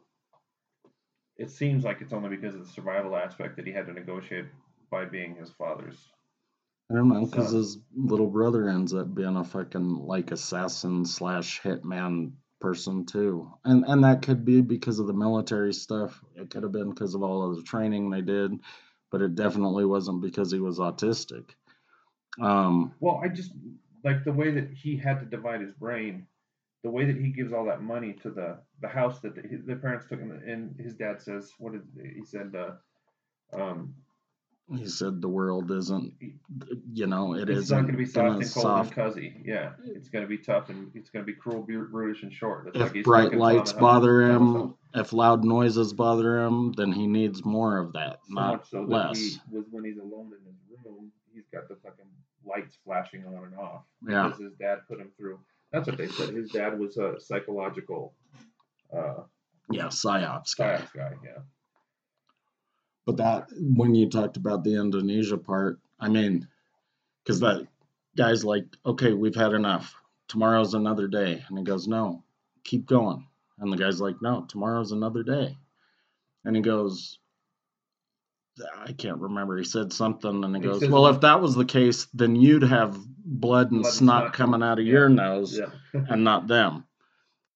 [1.37, 4.45] it seems like it's only because of the survival aspect that he had to negotiate
[4.89, 5.97] by being his father's.
[6.89, 11.59] I don't know, because his little brother ends up being a fucking like assassin slash
[11.61, 16.23] hitman person too, and and that could be because of the military stuff.
[16.35, 18.59] It could have been because of all of the training they did,
[19.11, 21.51] but it definitely wasn't because he was autistic.
[22.39, 23.53] Um, Well, I just
[24.03, 26.27] like the way that he had to divide his brain,
[26.83, 29.75] the way that he gives all that money to the the house that the, the
[29.75, 32.71] parents took, him, and his dad says, "What did he said?" Uh,
[33.53, 33.95] um,
[34.73, 36.13] he said the world isn't,
[36.91, 39.41] you know, it it's not going to be soft and cold soft- and cuzzy.
[39.45, 42.33] Yeah, it's going to be tough and it's going to be cruel, bru- brutish, and
[42.33, 42.71] short.
[42.73, 47.45] That's If like bright lights bother him, if loud noises bother him, then he needs
[47.45, 49.17] more of that, So not so less.
[49.19, 52.05] he was when he's alone in his room, he's got the fucking
[52.43, 54.23] lights flashing on and off Yeah.
[54.29, 55.39] because his dad put him through.
[55.71, 56.29] That's what they said.
[56.33, 58.13] His dad was a psychological
[58.95, 59.23] uh,
[59.69, 60.77] Yeah, psyops guy.
[60.77, 61.11] science guy.
[61.23, 61.41] Yeah,
[63.05, 66.47] But that when you talked about the Indonesia part, I mean,
[67.23, 67.67] because that
[68.17, 69.93] guy's like, okay, we've had enough.
[70.27, 72.23] Tomorrow's another day, and he goes, no,
[72.63, 73.27] keep going.
[73.59, 75.55] And the guy's like, no, tomorrow's another day.
[76.43, 77.19] And he goes,
[78.77, 79.57] I can't remember.
[79.57, 82.63] He said something, and he, He goes, well, if that was the case, then you'd
[82.63, 85.69] have blood and Blood snot snot coming coming- out of yeah, your nose, yeah.
[85.93, 86.85] and not them.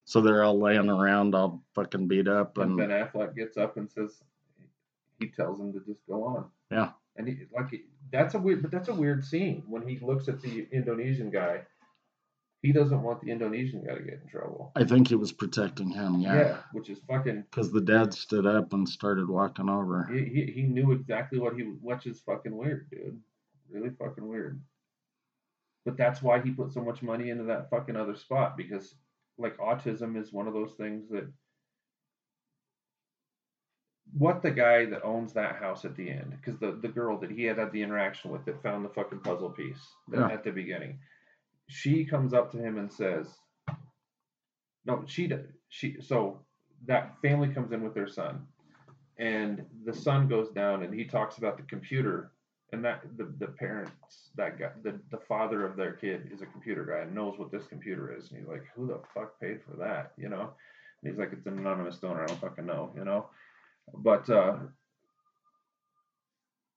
[0.04, 3.76] So they're all laying around, all fucking beat up, And and Ben Affleck gets up
[3.76, 4.22] and says,
[5.20, 6.46] he tells him to just go on.
[6.70, 6.90] Yeah.
[7.16, 10.40] And he like that's a weird, but that's a weird scene when he looks at
[10.40, 11.62] the Indonesian guy.
[12.62, 14.72] He doesn't want the Indonesian guy to get in trouble.
[14.76, 16.20] I think he was protecting him.
[16.20, 16.58] Yeah.
[16.72, 20.06] which is fucking Because the dad stood up and started walking over.
[20.12, 23.18] He, he, he knew exactly what he which is fucking weird, dude.
[23.70, 24.60] Really fucking weird.
[25.86, 28.94] But that's why he put so much money into that fucking other spot because
[29.38, 31.32] like autism is one of those things that
[34.16, 37.30] what the guy that owns that house at the end because the, the girl that
[37.30, 39.80] he had had the interaction with that found the fucking puzzle piece
[40.12, 40.28] Yeah.
[40.28, 40.98] at the beginning
[41.68, 43.26] she comes up to him and says
[44.86, 46.40] no she did she so
[46.86, 48.46] that family comes in with their son
[49.18, 52.32] and the son goes down and he talks about the computer
[52.72, 56.46] and that the, the parents that guy the, the father of their kid is a
[56.46, 59.60] computer guy and knows what this computer is and he's like who the fuck paid
[59.62, 60.12] for that?
[60.16, 60.50] You know?
[61.02, 63.26] And he's like it's an anonymous donor i don't fucking know you know
[63.98, 64.56] but uh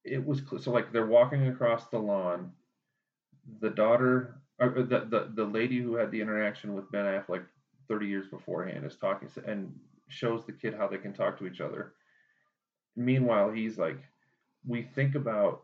[0.04, 2.52] it was so like they're walking across the lawn.
[3.60, 7.44] The daughter or uh, the, the the lady who had the interaction with ben affleck
[7.88, 9.72] 30 years beforehand is talking and
[10.08, 11.94] shows the kid how they can talk to each other.
[12.96, 13.98] Meanwhile he's like
[14.66, 15.62] we think about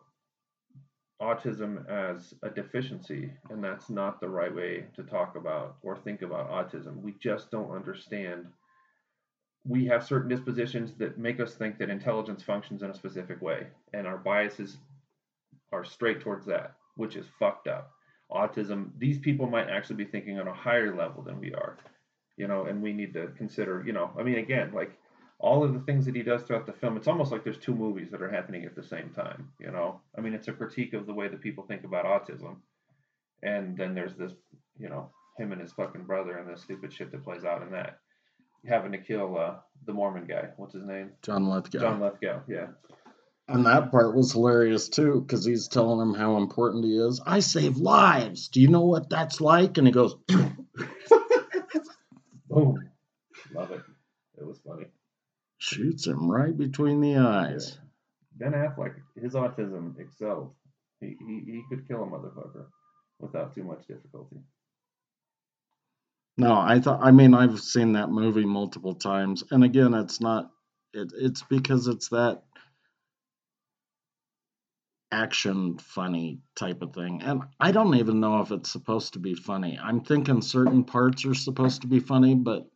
[1.22, 6.22] autism as a deficiency and that's not the right way to talk about or think
[6.22, 7.03] about autism.
[7.03, 8.46] We just don't understand
[9.66, 13.66] we have certain dispositions that make us think that intelligence functions in a specific way
[13.92, 14.78] and our biases
[15.72, 17.92] are straight towards that which is fucked up
[18.30, 21.76] autism these people might actually be thinking on a higher level than we are
[22.36, 24.98] you know and we need to consider you know i mean again like
[25.40, 27.74] all of the things that he does throughout the film, it's almost like there's two
[27.74, 29.50] movies that are happening at the same time.
[29.58, 32.56] You know, I mean, it's a critique of the way that people think about autism,
[33.42, 34.32] and then there's this,
[34.78, 37.70] you know, him and his fucking brother and the stupid shit that plays out in
[37.72, 37.98] that,
[38.66, 39.54] having to kill uh,
[39.86, 40.48] the Mormon guy.
[40.56, 41.11] What's his name?
[41.22, 41.80] John Lithgow.
[41.80, 42.40] John Lithgow.
[42.48, 42.66] Yeah.
[43.48, 47.20] And that part was hilarious too, because he's telling him how important he is.
[47.26, 48.46] I save lives.
[48.48, 49.76] Do you know what that's like?
[49.76, 50.14] And he goes,
[52.48, 52.90] Boom.
[53.52, 53.80] Love it.
[54.38, 54.86] It was funny.
[55.58, 57.76] shoots him right between the eyes.
[58.36, 60.52] Ben Affleck, his autism excelled.
[61.00, 62.66] He, he, he could kill a motherfucker.
[63.18, 64.36] without too much difficulty.
[66.37, 67.01] No, I thought.
[67.03, 70.51] I mean, I've seen that movie multiple times, and again, it's not.
[70.93, 72.43] It, it's because it's that
[75.12, 79.35] action funny type of thing, and I don't even know if it's supposed to be
[79.35, 79.78] funny.
[79.83, 82.68] I'm thinking certain parts are supposed to be funny, but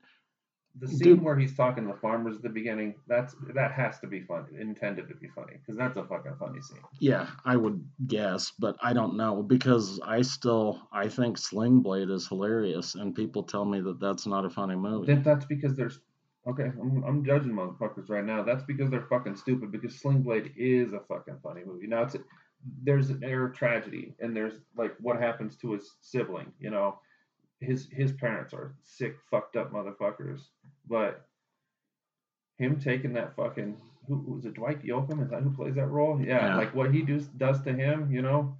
[0.80, 1.22] The scene Dude.
[1.22, 4.46] where he's talking to the farmers at the beginning, that's that has to be fun,
[4.58, 6.82] intended to be funny, because that's a fucking funny scene.
[6.98, 12.10] yeah, I would guess, but I don't know because I still I think Sling Blade
[12.10, 15.06] is hilarious, and people tell me that that's not a funny movie.
[15.06, 16.00] Then that's because there's
[16.48, 16.72] okay.
[16.80, 18.42] I'm, I'm judging motherfuckers right now.
[18.42, 19.70] That's because they're fucking stupid.
[19.70, 21.86] Because Sling Blade is a fucking funny movie.
[21.86, 22.16] Now it's
[22.82, 26.52] there's an air of tragedy, and there's like what happens to his sibling.
[26.58, 26.98] You know,
[27.60, 30.40] his his parents are sick, fucked up motherfuckers.
[30.88, 31.26] But
[32.58, 33.76] him taking that fucking
[34.06, 34.54] who was it?
[34.54, 35.22] Dwight Yoakam?
[35.24, 36.20] Is that who plays that role?
[36.20, 36.56] Yeah, Yeah.
[36.56, 38.10] like what he does does to him.
[38.10, 38.56] You know.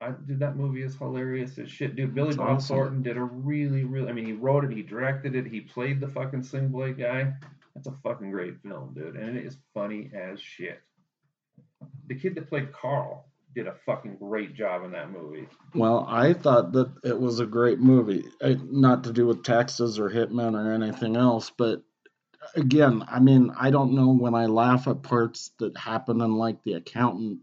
[0.00, 2.12] I, dude, that movie is hilarious as shit, dude.
[2.12, 2.76] Billy It's Bob awesome.
[2.76, 4.08] Thornton did a really, really.
[4.08, 7.32] I mean, he wrote it, he directed it, he played the fucking Sling Blade guy.
[7.76, 10.80] That's a fucking great film, dude, and it is funny as shit.
[12.08, 15.46] The kid that played Carl did a fucking great job in that movie.
[15.74, 18.24] Well, I thought that it was a great movie.
[18.40, 21.82] Uh, Not to do with taxes or Hitman or anything else, but
[22.56, 26.62] again, I mean, I don't know when I laugh at parts that happen in like
[26.64, 27.40] The Accountant.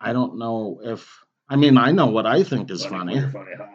[0.00, 1.08] I don't know if
[1.48, 3.50] I mean I know what I think is funny, Funny, funny.
[3.56, 3.68] ha.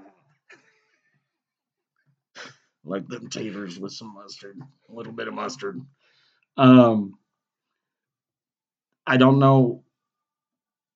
[2.85, 4.57] like them taters with some mustard,
[4.89, 5.81] a little bit of mustard.
[6.57, 7.17] Um,
[9.05, 9.83] I don't know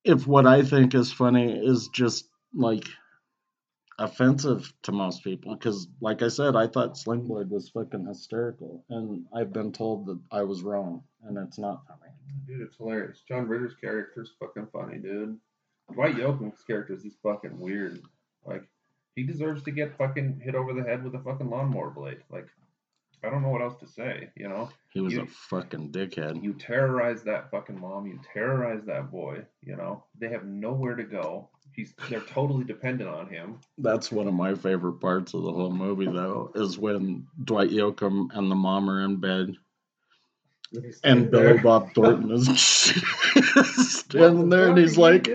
[0.07, 2.85] if what I think is funny is just like
[3.99, 9.25] offensive to most people because like i said i thought sling was fucking hysterical and
[9.35, 12.11] i've been told that i was wrong and it's not funny
[12.45, 13.21] Dude, it's hilarious.
[13.27, 15.37] John Ritter's character's fucking funny, dude.
[15.93, 18.01] Dwight Yoakam's character is just fucking weird.
[18.45, 18.63] Like,
[19.15, 22.19] he deserves to get fucking hit over the head with a fucking lawnmower blade.
[22.29, 22.47] Like,
[23.23, 24.69] I don't know what else to say, you know?
[24.93, 28.07] he was You- a fucking dickhead You terrorize that fucking mom.
[28.07, 29.45] You terrorize that boy.
[29.63, 31.49] You know they have nowhere to go.
[31.73, 33.59] He's they're totally dependent on him.
[33.77, 38.27] that's one of my favorite parts of the whole movie though is when dwight yoakam
[38.33, 39.55] and the mom are in bed
[41.03, 42.47] and billy bob thornton is
[43.99, 45.29] standing there and he's like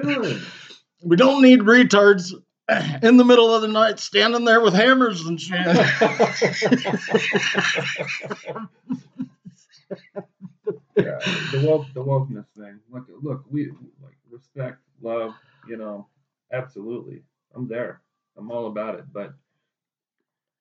[1.03, 2.33] we don't need retards
[3.03, 5.67] in the middle of the night standing there with hammers and shit
[10.97, 11.19] yeah,
[11.53, 12.81] the woke the wokeness thing.
[12.91, 13.71] Look, look, we
[14.03, 15.35] like respect, love.
[15.69, 16.09] You know,
[16.53, 17.23] absolutely.
[17.55, 18.01] I'm there.
[18.37, 19.05] I'm all about it.
[19.13, 19.35] But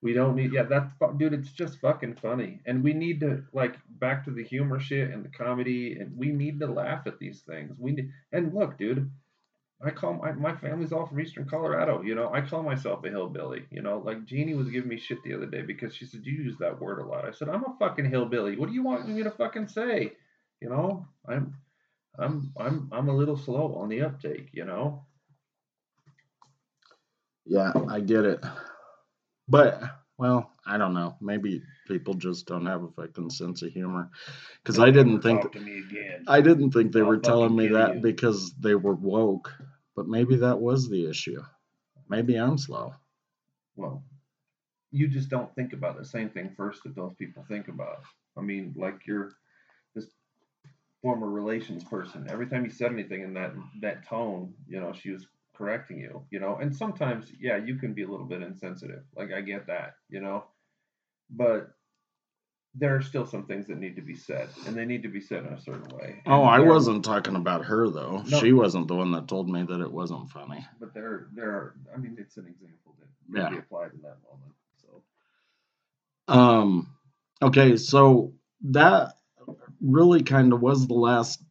[0.02, 0.54] we don't need.
[0.54, 1.34] Yeah, that's dude.
[1.34, 5.24] It's just fucking funny, and we need to like back to the humor shit and
[5.24, 7.74] the comedy, and we need to laugh at these things.
[7.78, 9.10] We need, and look, dude.
[9.84, 12.02] I call my my family's all from Eastern Colorado.
[12.04, 13.66] You know, I call myself a hillbilly.
[13.72, 16.34] You know, like Jeannie was giving me shit the other day because she said you
[16.34, 17.26] use that word a lot.
[17.26, 18.58] I said I'm a fucking hillbilly.
[18.58, 20.14] What do you want me to fucking say?
[20.62, 21.56] You know, I'm
[22.20, 24.50] I'm I'm I'm a little slow on the uptake.
[24.54, 25.06] You know.
[27.46, 28.44] Yeah, I get it.
[29.48, 29.82] But
[30.18, 31.18] well, I don't know.
[31.22, 34.10] Maybe people just don't have a fucking sense of humor.
[34.64, 36.26] Because I didn't think Talk to me again.
[36.28, 38.02] I didn't think they I'll were telling me that you.
[38.02, 39.52] because they were woke.
[39.96, 41.42] But maybe that was the issue.
[42.10, 42.94] Maybe I'm slow.
[43.76, 44.04] well,
[44.92, 48.04] you just don't think about the same thing first that those people think about.
[48.38, 49.34] I mean, like you're
[49.96, 50.08] this
[51.02, 52.28] former relations person.
[52.30, 56.24] Every time you said anything in that that tone, you know, she was correcting you,
[56.32, 56.58] you know.
[56.62, 59.04] And sometimes, yeah, you can be a little bit insensitive.
[59.16, 60.46] Like I get that, you know.
[61.30, 61.72] But
[62.76, 65.20] there are still some things that need to be said, and they need to be
[65.20, 66.22] said in a certain way.
[66.26, 68.24] Oh, I wasn't talking about her though.
[68.28, 68.40] No.
[68.40, 70.66] She wasn't the one that told me that it wasn't funny.
[70.80, 71.76] But there, there are.
[71.94, 73.50] I mean, it's an example that can Yeah.
[73.50, 74.54] be applied in that moment.
[74.82, 76.34] So.
[76.34, 76.96] Um
[77.42, 78.34] okay, so
[78.70, 79.16] that
[79.82, 81.44] really kind of was the last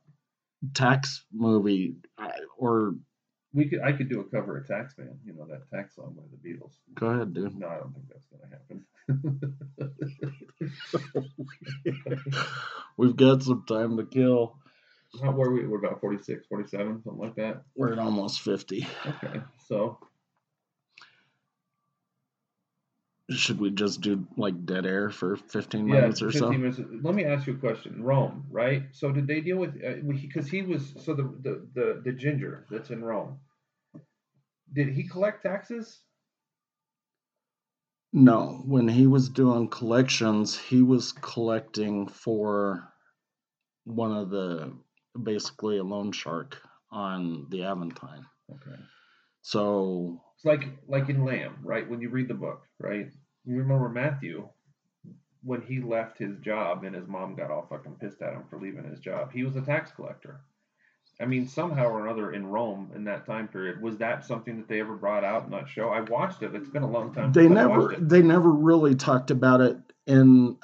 [0.74, 1.96] tax movie
[2.56, 2.94] or
[3.52, 6.22] We could, I could do a cover of Taxman, you know, that tax song by
[6.30, 6.74] the Beatles.
[6.94, 7.58] go ahead, dude.
[7.58, 8.86] No, I don't think that's going to happen.
[12.96, 14.56] We've got some time to kill.
[15.20, 15.66] How were we?
[15.66, 17.62] We're about 46, 47, something like that.
[17.74, 18.86] We're at almost 50.
[19.06, 19.98] Okay, so
[23.30, 26.50] Should we just do like dead air for 15 yeah, minutes or 15 so?
[26.50, 26.80] minutes.
[27.02, 28.02] Let me ask you a question.
[28.02, 28.84] Rome, right?
[28.92, 32.66] So did they deal with uh, because he was so the, the the the ginger
[32.70, 33.38] that's in Rome.
[34.72, 36.00] Did he collect taxes?
[38.12, 42.92] No, when he was doing collections, he was collecting for
[43.84, 44.76] one of the
[45.22, 46.60] basically a loan shark
[46.90, 48.26] on the Aventine.
[48.50, 48.80] Okay.
[49.42, 51.88] So It's like like in Lamb, right?
[51.88, 53.10] When you read the book, right?
[53.44, 54.48] You remember Matthew
[55.42, 58.58] when he left his job and his mom got all fucking pissed at him for
[58.58, 59.32] leaving his job.
[59.32, 60.40] He was a tax collector.
[61.20, 64.66] I mean, somehow or another in Rome in that time period, was that something that
[64.66, 65.90] they ever brought out in that show?
[65.90, 66.54] I watched it.
[66.54, 67.32] It's been a long time.
[67.32, 69.76] they never they never really talked about it
[70.06, 70.56] in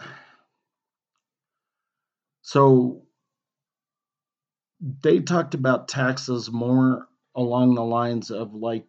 [2.41, 3.03] so
[5.03, 8.87] they talked about taxes more along the lines of like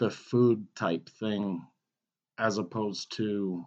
[0.00, 1.62] the food type thing
[2.38, 3.64] as opposed to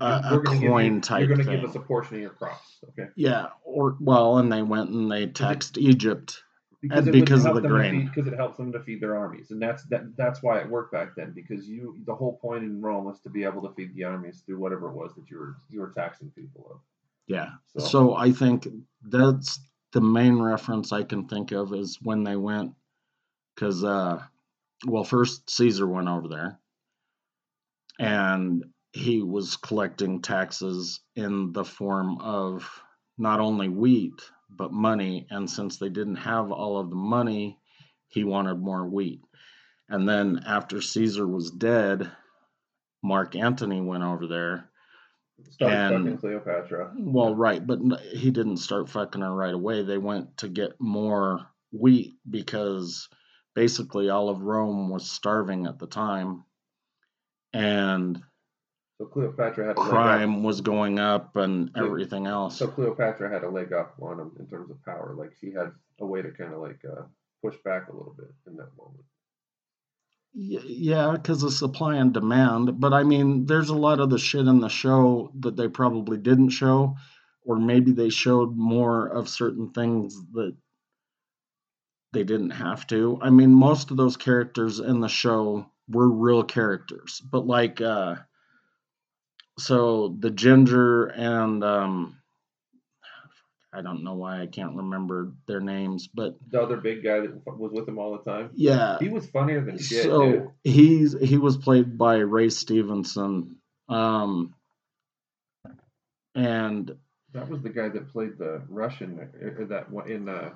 [0.00, 2.20] a, a gonna give you- coin type You're going to give us a portion of
[2.22, 3.08] your crops, okay?
[3.16, 6.42] yeah or well and they went and they taxed egypt
[6.90, 8.06] And because of the grain.
[8.14, 10.92] because it helps them to feed their armies, and that's that, that's why it worked
[10.92, 11.32] back then.
[11.34, 14.42] Because you, the whole point in Rome was to be able to feed the armies
[14.46, 16.78] through whatever it was that you were you were taxing people of.
[17.26, 18.68] yeah So, So I think
[19.02, 19.58] that's
[19.92, 22.70] the main reference I can think of is when they went,
[23.54, 24.22] because uh,
[24.84, 26.58] well, first Caesar went over there,
[27.98, 32.68] and he was collecting taxes in the form of
[33.18, 34.20] not only wheat
[34.50, 37.58] but money, and since they didn't have all of the money,
[38.08, 39.20] he wanted more wheat.
[39.88, 42.10] And then after Caesar was dead,
[43.02, 44.70] Mark Antony went over there
[45.50, 46.94] started and- fucking Cleopatra.
[46.98, 47.80] well, right, but
[48.12, 49.82] he didn't start fucking her right away.
[49.82, 53.08] They went to get more wheat because
[53.56, 56.44] basically all of Rome was starving at the time,
[57.54, 58.22] and
[59.00, 59.90] So Cleopatra had a leg up.
[59.90, 62.58] crime was going up and everything else.
[62.58, 65.16] So Cleopatra had a leg up on him in terms of power.
[65.18, 67.02] Like she had a way to kind of like uh,
[67.42, 69.04] push back a little bit in that moment.
[70.34, 72.78] Yeah, because of supply and demand.
[72.78, 76.18] But I mean, there's a lot of the shit in the show that they probably
[76.18, 76.96] didn't show,
[77.42, 80.54] or maybe they showed more of certain things that
[82.16, 83.18] they didn't have to.
[83.20, 88.14] I mean, most of those characters in the show were real characters, but like, uh,
[89.58, 92.16] so the ginger and um,
[93.70, 97.42] I don't know why I can't remember their names, but The other big guy that
[97.46, 98.48] was with him all the time.
[98.54, 100.48] yeah, He was funnier than shit, so dude.
[100.64, 103.56] he's he was played by Ray Stevenson,
[103.90, 104.54] um,
[106.34, 106.96] and
[107.34, 110.52] That was the guy that played the Russian uh, that one in uh,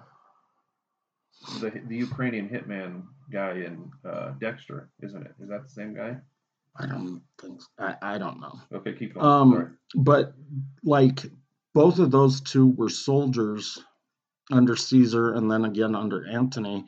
[1.61, 3.03] the the Ukrainian hitman
[3.33, 5.35] guy in uh, Dexter, isn't it?
[5.41, 6.17] Is that the same guy?
[6.77, 9.27] I don't think I, I don't know, Okay, keep going.
[9.27, 9.67] Um, Sorry.
[9.97, 10.35] but
[10.85, 11.25] like
[11.75, 13.79] both of those two were soldiers
[14.51, 16.87] under Caesar and then again under Antony,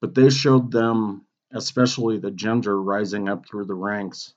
[0.00, 4.34] but they showed them, especially the gender, rising up through the ranks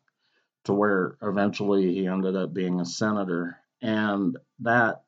[0.65, 5.03] to where eventually he ended up being a senator, and that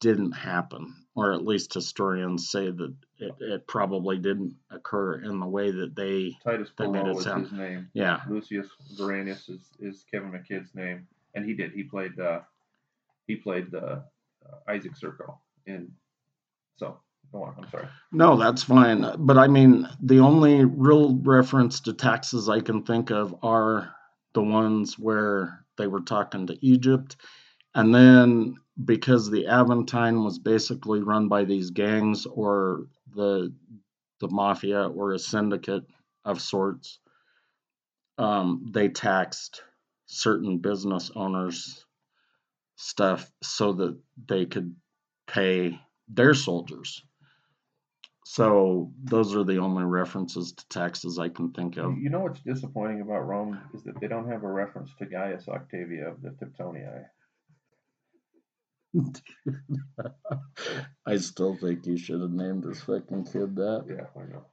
[0.00, 5.46] didn't happen, or at least historians say that it, it probably didn't occur in the
[5.46, 7.88] way that they, Titus they made Pullo it was sound- his name.
[7.94, 11.72] yeah, Lucius Veranius is, is Kevin McKidd's name, and he did.
[11.72, 12.40] He played uh,
[13.26, 14.00] he played uh,
[14.44, 15.36] uh, Isaak Sirko
[15.66, 15.90] in.
[16.76, 16.98] So
[17.32, 17.54] go on.
[17.58, 17.88] I'm sorry.
[18.12, 19.06] No, that's fine.
[19.18, 23.94] But I mean, the only real reference to taxes I can think of are
[24.34, 27.16] the ones where they were talking to Egypt.
[27.74, 33.52] And then because the Aventine was basically run by these gangs or the
[34.20, 35.84] the mafia or a syndicate
[36.24, 36.98] of sorts,
[38.18, 39.62] um, they taxed
[40.06, 41.84] certain business owners
[42.76, 43.98] stuff so that
[44.28, 44.74] they could
[45.26, 47.02] pay their soldiers.
[48.24, 51.96] So those are the only references to taxes I can think of.
[51.98, 55.48] You know what's disappointing about Rome is that they don't have a reference to Gaius
[55.48, 57.06] Octavia of the Teutonii.
[61.06, 63.84] I still think you should have named his fucking kid that.
[63.88, 64.44] Yeah, I know.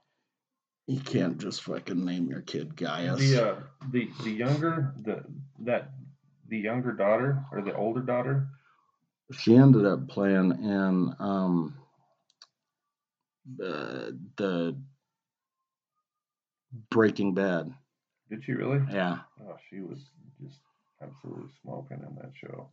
[0.87, 3.19] You can't just fucking name your kid Gaius.
[3.19, 3.55] The uh,
[3.91, 5.23] the the younger the
[5.59, 5.91] that
[6.49, 8.47] the younger daughter or the older daughter.
[9.31, 11.75] she ended up playing in um
[13.57, 14.77] the the
[16.89, 17.73] Breaking Bad.
[18.29, 18.81] Did she really?
[18.91, 19.19] Yeah.
[19.41, 19.99] Oh, she was
[20.43, 20.59] just
[21.01, 22.69] absolutely smoking in that show.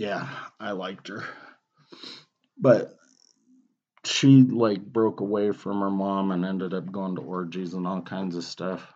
[0.00, 0.26] Yeah,
[0.58, 1.24] I liked her.
[2.56, 2.96] But
[4.02, 8.00] she like broke away from her mom and ended up going to orgies and all
[8.00, 8.90] kinds of stuff.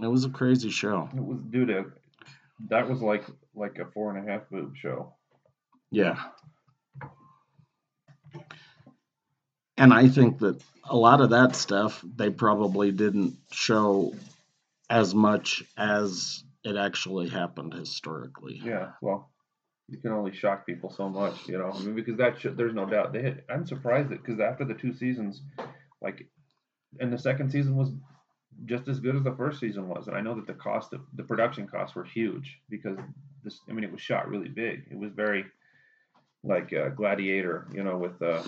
[0.00, 1.10] It was a crazy show.
[1.14, 1.92] It was due to
[2.70, 5.12] that was like like a four and a half boob show.
[5.90, 6.18] Yeah.
[9.76, 10.58] And I think that
[10.88, 14.14] a lot of that stuff they probably didn't show
[14.88, 18.62] as much as it actually happened historically.
[18.64, 19.33] Yeah, well,
[19.88, 21.70] you can only shock people so much, you know.
[21.72, 23.42] I mean, because that should, there's no doubt they had.
[23.50, 25.42] I'm surprised that because after the two seasons,
[26.00, 26.26] like
[27.00, 27.90] and the second season was
[28.64, 30.06] just as good as the first season was.
[30.06, 32.98] And I know that the cost of the production costs were huge because
[33.42, 33.60] this.
[33.68, 34.86] I mean, it was shot really big.
[34.90, 35.44] It was very
[36.42, 38.42] like uh, Gladiator, you know, with uh,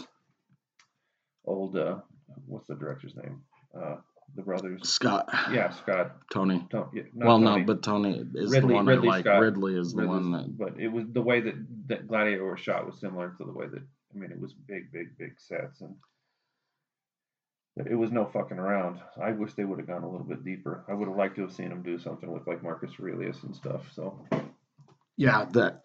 [1.45, 1.99] old uh,
[2.47, 3.43] what's the director's name?
[3.79, 3.97] Uh,
[4.35, 4.89] the brothers.
[4.89, 5.29] Scott.
[5.53, 6.17] Yeah, Scott.
[6.33, 6.67] Tony.
[6.71, 7.61] Tony yeah, Well, Tony.
[7.61, 9.25] no, but Tony is Ridley- the one Ridley I like.
[9.25, 9.41] Scott.
[9.41, 10.59] Ridley is the Ridley's- one that.
[10.59, 11.55] But it was the way that
[11.89, 13.83] that Gladiator was shot was similar to the way that
[14.15, 15.95] I mean it was big, big, big sets and
[17.87, 19.01] it was no fucking around.
[19.21, 20.83] I wish they would have gone a little bit deeper.
[20.89, 23.55] I would have liked to have seen them do something with like Marcus Aurelius and
[23.55, 23.93] stuff.
[23.93, 24.19] So
[25.19, 25.83] Yeah, that.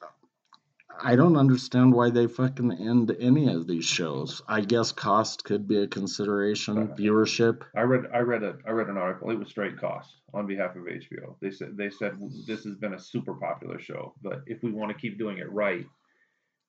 [1.04, 4.42] I don't understand why they fucking end any of these shows.
[4.48, 6.78] I guess cost could be a consideration.
[6.78, 7.64] Uh, Viewership.
[7.76, 9.32] I read I read a I read an article.
[9.32, 11.36] It was straight cost on behalf of HBO.
[11.42, 14.92] They said they said this has been a super popular show, but if we want
[14.92, 15.86] to keep doing it right,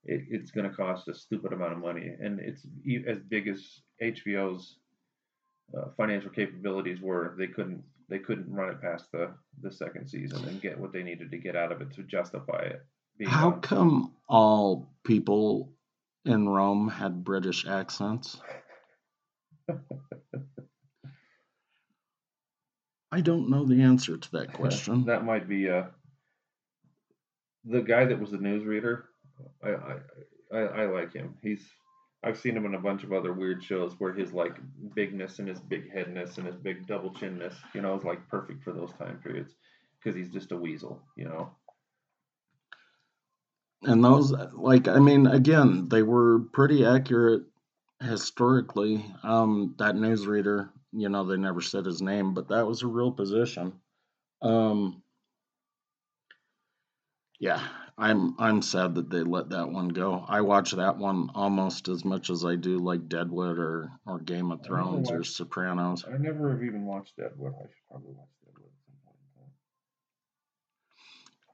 [0.04, 2.66] it, it's going to cost a stupid amount of money, and it's
[3.06, 4.76] as big as HBO's
[5.76, 7.34] uh, financial capabilities were.
[7.38, 11.02] They couldn't they couldn't run it past the the second season and get what they
[11.02, 12.82] needed to get out of it to justify it.
[13.26, 15.72] How come all people
[16.24, 18.40] in Rome had British accents?
[23.10, 25.04] I don't know the answer to that question.
[25.06, 25.84] that might be uh
[27.64, 29.02] the guy that was the newsreader.
[29.62, 29.96] I, I
[30.52, 31.36] I I like him.
[31.42, 31.62] He's
[32.24, 34.56] I've seen him in a bunch of other weird shows where his like
[34.94, 38.62] bigness and his big headness and his big double chinness, you know, is like perfect
[38.62, 39.54] for those time periods
[39.98, 41.50] because he's just a weasel, you know.
[43.84, 47.44] And those, like, I mean, again, they were pretty accurate
[48.00, 49.04] historically.
[49.22, 53.10] Um, that newsreader, you know, they never said his name, but that was a real
[53.10, 53.80] position.
[54.40, 55.02] Um,
[57.38, 57.60] yeah,
[57.98, 60.24] I'm I'm sad that they let that one go.
[60.28, 64.52] I watch that one almost as much as I do like Deadwood or or Game
[64.52, 66.04] of Thrones or Sopranos.
[66.04, 67.52] I never have even watched Deadwood.
[67.58, 69.52] I should probably watch Deadwood at some point in time.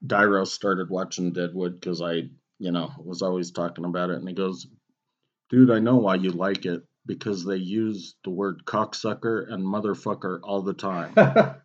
[0.05, 4.33] Dyro started watching Deadwood because I, you know, was always talking about it, and he
[4.33, 4.67] goes,
[5.49, 10.39] "Dude, I know why you like it because they use the word cocksucker and motherfucker
[10.43, 11.13] all the time."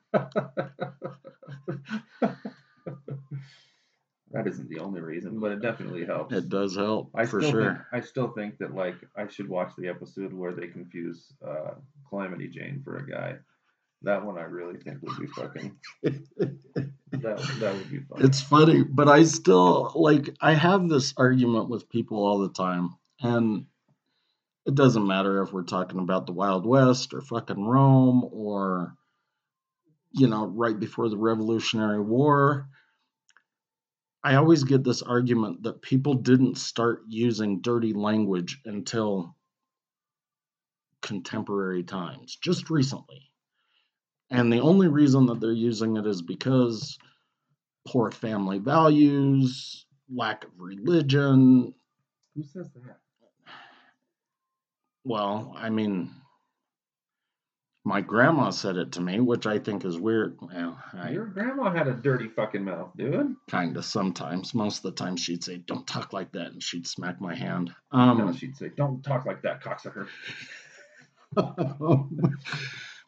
[4.35, 6.35] that isn't the only reason, but it definitely helps.
[6.35, 7.75] it does help I for sure.
[7.75, 11.75] think I still think that like I should watch the episode where they confuse uh,
[12.09, 13.37] Calamity Jane for a guy.
[14.03, 15.77] That one I really think would be fucking.
[17.25, 18.25] That that would be fun.
[18.25, 22.97] It's funny, but I still like I have this argument with people all the time,
[23.21, 23.67] and
[24.67, 28.97] it doesn't matter if we're talking about the Wild West or fucking Rome or
[30.15, 32.69] you know, right before the Revolutionary War.
[34.23, 39.37] I always get this argument that people didn't start using dirty language until
[41.03, 43.31] contemporary times, just recently.
[44.31, 46.97] And the only reason that they're using it is because
[47.87, 51.75] poor family values, lack of religion.
[52.35, 52.99] Who says that?
[55.05, 56.11] Well, I mean,
[57.85, 60.39] my grandma said it to me, which I think is weird.
[60.41, 63.37] Well, I Your grandma had a dirty fucking mouth, dude.
[63.51, 64.55] kind of sometimes.
[64.55, 67.75] Most of the time, she'd say, "Don't talk like that," and she'd smack my hand.
[67.93, 70.09] no, Um, she'd say, "Don't talk like that, cocksucker."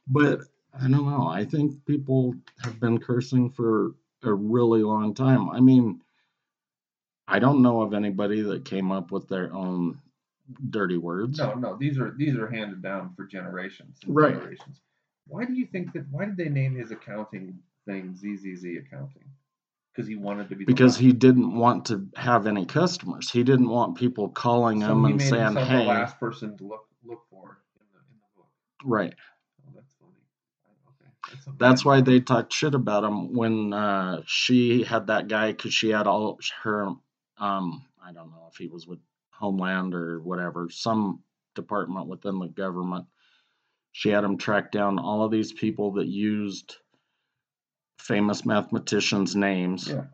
[0.09, 0.41] but
[0.79, 1.27] I don't know.
[1.29, 3.93] I think people have been cursing for
[4.27, 5.49] a really long time.
[5.51, 6.01] I mean,
[7.29, 9.99] I don't know of anybody that came up with their own
[10.71, 11.39] dirty words.
[11.39, 14.35] No, no, these are these are handed down for generations and Right.
[14.35, 14.81] generations.
[15.27, 16.07] Why do you think that?
[16.11, 19.25] Why did they name his accounting thing ZZZ Accounting?
[19.93, 20.65] Because he wanted to be.
[20.65, 23.31] the because he didn't want to have any customers.
[23.31, 26.87] He didn't want people calling so him and saying, "Hey, the last person to look
[27.03, 28.49] look for in the in the book.
[28.85, 29.15] right."
[29.67, 30.13] Oh, that's funny.
[30.67, 34.83] I- Okay, that's, a That's bad why they talked shit about him when uh, she
[34.85, 36.89] had that guy because she had all her.
[37.39, 38.99] Um, I don't know if he was with
[39.31, 41.23] Homeland or whatever, some
[41.55, 43.07] department within the government.
[43.93, 46.77] She had him track down all of these people that used
[47.99, 49.89] famous mathematicians' names.
[49.89, 50.05] Yeah.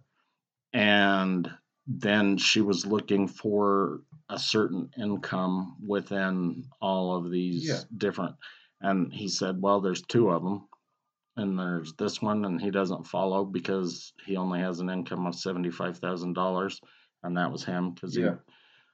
[0.72, 1.50] And
[1.86, 7.80] then she was looking for a certain income within all of these Yeah.
[7.96, 8.36] different.
[8.80, 10.68] And he said, Well, there's two of them.
[11.36, 15.34] And there's this one, and he doesn't follow because he only has an income of
[15.34, 16.80] $75,000.
[17.22, 18.34] And that was him because Yeah.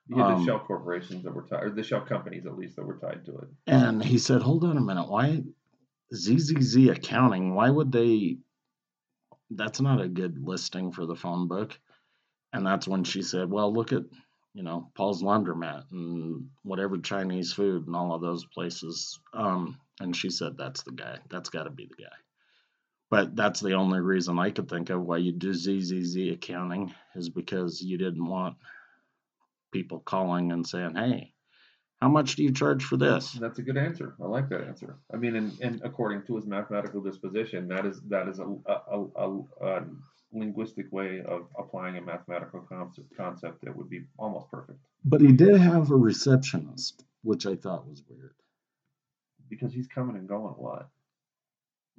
[0.07, 2.77] You had the um, shell corporations that were tied, or the shell companies at least
[2.77, 3.49] that were tied to it.
[3.67, 5.07] And he said, "Hold on a minute.
[5.07, 5.43] Why
[6.15, 7.55] ZZZ accounting?
[7.55, 8.39] Why would they?
[9.51, 11.79] That's not a good listing for the phone book."
[12.55, 14.05] And that's when she said, "Well, look at
[14.55, 20.15] you know Paul's Laundromat and whatever Chinese food and all of those places." Um, And
[20.15, 21.19] she said, That's the guy.
[21.29, 22.17] That's got to be the guy.
[23.11, 27.31] But that's the only reason I could think of why you do ZZZ accounting is
[27.31, 28.57] because you didn't want
[29.73, 31.33] people calling and saying, Hey,
[32.01, 33.33] how much do you charge for this?
[33.33, 34.15] That's a good answer.
[34.23, 34.99] I like that answer.
[35.13, 39.05] I mean, and, and according to his mathematical disposition, that is that is a, a,
[39.17, 39.85] a, a
[40.33, 44.79] linguistic way of applying a mathematical concept, concept that would be almost perfect.
[45.05, 48.35] But he did have a receptionist, which I thought was weird.
[49.49, 50.91] Because he's coming and going a lot.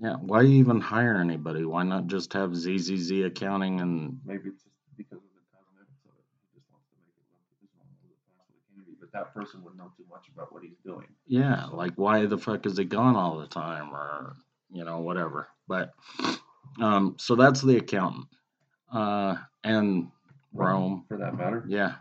[0.01, 1.65] Yeah, why even hire anybody?
[1.65, 6.11] Why not just have ZZZ accounting and Maybe it's just because of the cosmetics of
[6.17, 6.23] it.
[6.53, 8.95] He just wants to make it look as normal as it possibly can be.
[8.99, 11.07] But that person would know too much about what he's doing.
[11.27, 14.37] yeah, like why the fuck is he gone all the time or
[14.71, 15.49] you know whatever.
[15.67, 15.93] But
[16.81, 18.27] um, so that's the accountant,
[18.93, 19.35] uh,
[19.65, 20.07] and
[20.53, 21.03] Rome.
[21.09, 21.65] for that matter.
[21.67, 21.95] Yeah,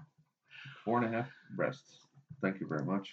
[0.85, 2.07] Four and a half breasts.
[2.41, 3.11] Thank you very much.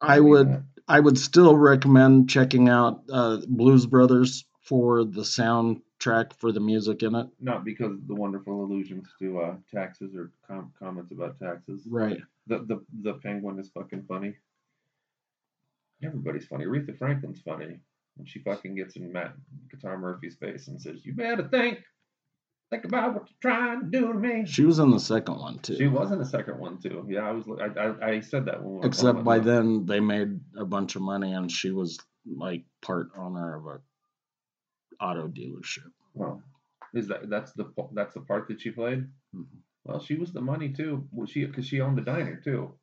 [0.00, 0.62] I mean would that.
[0.88, 7.02] I would still recommend checking out uh, Blues Brothers for the soundtrack for the music
[7.02, 7.26] in it.
[7.40, 11.86] Not because of the wonderful allusions to uh, taxes or com- comments about taxes.
[11.88, 12.18] Right.
[12.46, 14.36] The, the the penguin is fucking funny.
[16.02, 16.64] Everybody's funny.
[16.64, 17.78] Aretha Franklin's funny
[18.16, 19.34] when she fucking gets in Matt
[19.70, 21.80] Guitar Murphy's face and says, "You better think,
[22.70, 25.58] think about what you're trying to do to me." She was in the second one
[25.58, 25.76] too.
[25.76, 27.04] She was in the second one too.
[27.08, 27.46] Yeah, I was.
[27.60, 28.84] I I, I said that one.
[28.86, 32.64] Except talking by about- then they made a bunch of money and she was like
[32.82, 35.90] part owner of a auto dealership.
[36.14, 36.42] Well,
[36.94, 39.06] is that that's the that's the part that she played?
[39.34, 39.46] Mhm.
[39.84, 41.08] Well, she was the money too.
[41.12, 42.74] Was she because she owned the diner too?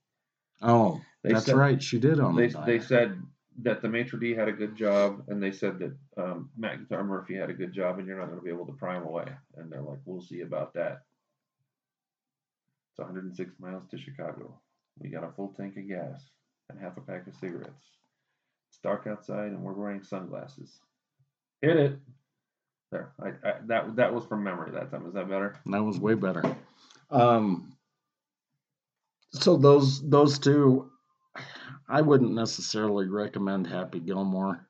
[0.62, 1.82] Oh, They that's said- right.
[1.82, 3.22] She did own They the they said
[3.62, 5.96] that the maitre d had a good job, and they said that
[6.38, 8.66] um, Matt Guitar Murphy had a good job, and you're not going to be able
[8.68, 9.28] to pry him away.
[9.56, 11.02] And they're like, we'll see about that.
[12.92, 14.60] It's 106 miles to Chicago.
[15.00, 16.22] We got a full tank of gas
[16.70, 17.92] and half a pack of cigarettes.
[18.70, 20.80] It's dark outside, and we're wearing sunglasses.
[21.62, 22.00] Hit it.
[22.92, 25.06] There, I, I that that was from memory that time.
[25.08, 25.60] Is that better?
[25.66, 26.56] That was way better.
[27.12, 27.74] Um,
[29.34, 30.90] so those those two,
[31.90, 34.67] I wouldn't necessarily recommend Happy Gilmore.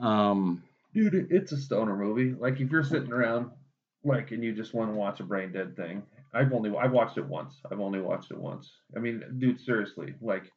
[0.00, 0.62] Um,
[0.94, 2.34] Dude, it's a stoner movie.
[2.38, 3.50] Like if you're sitting around,
[4.04, 6.02] like, and you just want to watch a brain dead thing.
[6.32, 7.60] I've only I've watched it once.
[7.70, 8.70] I've only watched it once.
[8.96, 10.50] I mean, dude, seriously, like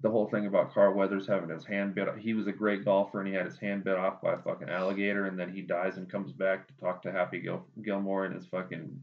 [0.00, 2.08] the whole thing about Carl Weathers having his hand bit.
[2.18, 4.68] He was a great golfer, and he had his hand bit off by a fucking
[4.68, 8.32] alligator, and then he dies and comes back to talk to Happy Gil- Gilmore in
[8.32, 9.00] his fucking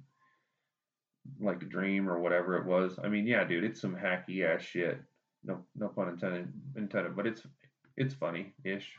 [1.40, 3.00] like dream or whatever it was.
[3.04, 5.00] I mean, yeah, dude, it's some hacky ass shit.
[5.44, 6.52] No, no pun intended.
[6.76, 7.42] Intended, but it's
[7.98, 8.92] it's funny ish.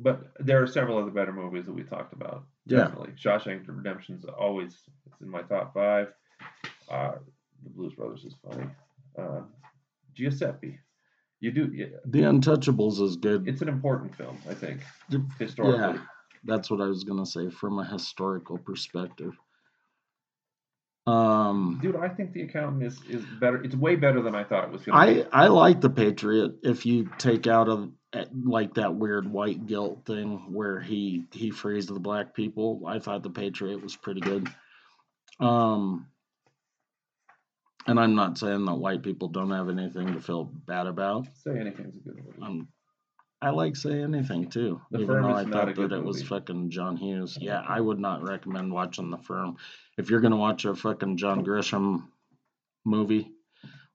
[0.00, 2.44] But there are several other better movies that we talked about.
[2.66, 2.78] Yeah.
[2.84, 4.76] Definitely, Shawshank Redemption's always
[5.06, 6.08] it's in my top five.
[6.88, 7.14] Uh,
[7.64, 8.66] the Blues Brothers is funny.
[9.18, 9.40] Uh,
[10.14, 10.78] Giuseppe,
[11.40, 11.70] you do.
[11.74, 13.48] Yeah, The Untouchables is good.
[13.48, 14.80] it's an important film, I think,
[15.38, 15.80] historically.
[15.80, 15.98] Yeah,
[16.44, 19.36] that's what I was gonna say from a historical perspective.
[21.08, 23.62] Um, Dude, I think The Accountant is is better.
[23.62, 25.30] It's way better than I thought it was going to I be.
[25.32, 30.02] I like the Patriot if you take out of eh, like that weird white guilt
[30.04, 32.82] thing where he he frees the black people.
[32.86, 34.48] I thought the Patriot was pretty good.
[35.40, 36.08] Um,
[37.86, 41.26] and I'm not saying that white people don't have anything to feel bad about.
[41.42, 42.42] Say anything's a good movie.
[42.42, 42.68] Um,
[43.40, 46.96] I like say anything too, The even though I thought that it was fucking John
[46.96, 47.38] Hughes.
[47.40, 49.56] Yeah, I would not recommend watching The Firm.
[49.96, 52.08] If you're gonna watch a fucking John Grisham
[52.84, 53.30] movie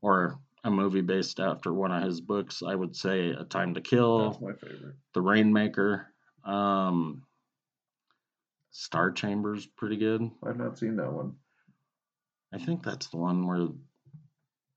[0.02, 3.82] or a movie based after one of his books, I would say A Time to
[3.82, 4.96] Kill, That's my favorite.
[5.14, 6.08] The Rainmaker,
[6.46, 7.24] um,
[8.72, 10.32] Star Chambers, pretty good.
[10.46, 11.36] I've not seen that one.
[12.54, 13.68] I think that's the one where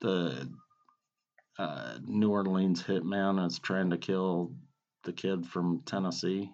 [0.01, 0.51] the
[1.59, 4.53] uh, New Orleans hitman is trying to kill
[5.05, 6.51] the kid from Tennessee.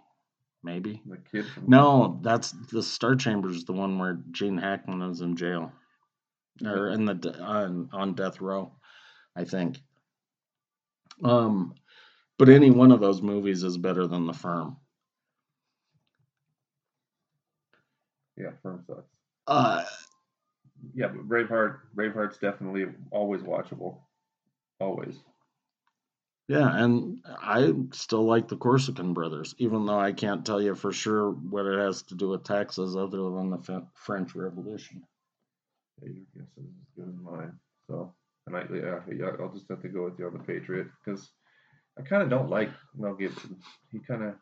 [0.62, 1.02] Maybe.
[1.06, 5.36] The kid from No, that's the Star Chambers, the one where Gene Hackman is in
[5.36, 5.72] jail
[6.64, 8.72] or in the on on death row,
[9.34, 9.80] I think.
[11.24, 11.74] Um,
[12.38, 14.76] but any one of those movies is better than The Firm.
[18.36, 19.02] Yeah, Firm sucks.
[19.46, 19.84] Uh,
[20.94, 23.98] Yeah, but Braveheart, Braveheart's definitely always watchable.
[24.82, 25.14] Always.
[26.48, 30.92] Yeah, and I still like the Corsican brothers, even though I can't tell you for
[30.92, 35.04] sure what it has to do with taxes other than the French Revolution.
[36.02, 37.52] Yeah, your guess is as good as mine.
[37.86, 38.12] So,
[38.46, 41.30] and I, yeah, I'll just have to go with you on the Patriot because
[41.96, 43.56] I kind of don't like Mel Gibson.
[43.92, 44.34] He kind of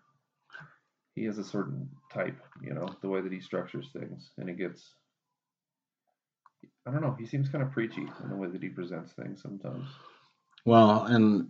[1.14, 4.56] he has a certain type, you know, the way that he structures things, and it
[4.56, 4.94] gets.
[6.86, 7.14] I don't know.
[7.18, 9.86] He seems kind of preachy in the way that he presents things sometimes.
[10.64, 11.48] Well, and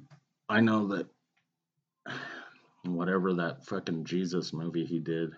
[0.49, 1.07] I know that
[2.85, 5.33] whatever that fucking Jesus movie he did.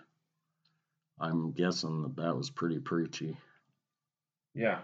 [1.19, 3.37] I'm guessing that that was pretty preachy.
[4.55, 4.79] Yeah,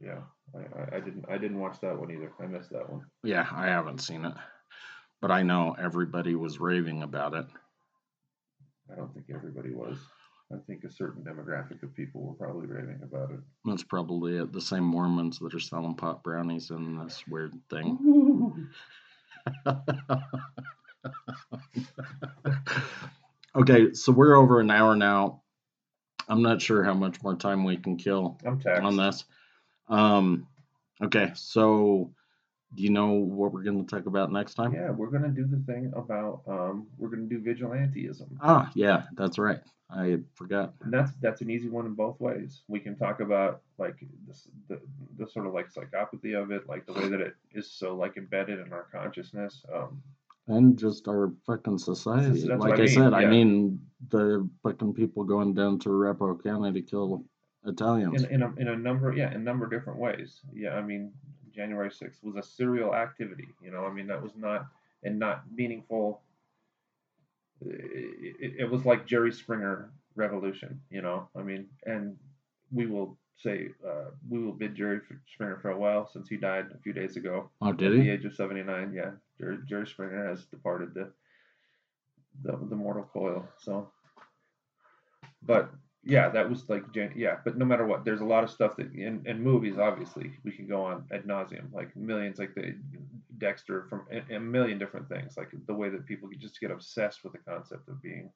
[0.00, 0.20] yeah.
[0.54, 2.32] I, I, I didn't I didn't watch that one either.
[2.40, 3.04] I missed that one.
[3.22, 4.34] Yeah, I haven't seen it,
[5.20, 7.46] but I know everybody was raving about it.
[8.90, 9.98] I don't think everybody was.
[10.52, 13.40] I think a certain demographic of people were probably raving about it.
[13.64, 14.52] That's probably it.
[14.52, 18.68] The same Mormons that are selling pot brownies and this weird thing.
[23.56, 25.42] okay, so we're over an hour now.
[26.28, 29.24] I'm not sure how much more time we can kill on this.
[29.88, 30.46] Um,
[31.02, 32.12] okay, so
[32.76, 34.72] do you know what we're going to talk about next time?
[34.74, 38.28] Yeah, we're gonna do the thing about um, we're gonna do vigilanteism.
[38.42, 39.60] Ah, yeah, that's right.
[39.90, 40.74] I forgot.
[40.82, 42.62] And that's that's an easy one in both ways.
[42.68, 43.96] We can talk about like
[44.26, 44.80] this, the
[45.18, 48.16] the sort of like psychopathy of it, like the way that it is so like
[48.16, 49.64] embedded in our consciousness.
[49.74, 50.02] Um,
[50.48, 52.46] And just our fucking society.
[52.46, 56.72] that's like I, mean, said, I mean the fucking people going down to Repo County
[56.72, 57.24] to kill
[57.64, 58.24] Italians.
[58.24, 60.40] in in a, in a number yeah in a number of different ways.
[60.52, 61.12] Yeah, I mean
[61.56, 63.48] January sixth was a serial activity.
[63.62, 64.66] You know, I mean that was not
[65.02, 66.20] and not meaningful.
[67.64, 70.80] It, it, it was like Jerry Springer revolution.
[70.90, 72.16] You know, I mean, and
[72.72, 75.00] we will say uh, we will bid Jerry
[75.32, 77.50] Springer farewell since he died a few days ago.
[77.60, 77.98] oh, did he?
[78.00, 81.10] At the age of 79, yeah, Jerry, Jerry Springer has departed the,
[82.42, 83.46] the the mortal coil.
[83.58, 83.90] So,
[85.42, 85.70] but
[86.06, 87.38] yeah, that was like yeah.
[87.44, 90.52] But no matter what, there's a lot of stuff that in, in movies, obviously, we
[90.52, 92.76] can go on ad nauseum, like millions, like the
[93.38, 97.24] Dexter from a, a million different things, like the way that people just get obsessed
[97.24, 98.30] with the concept of being.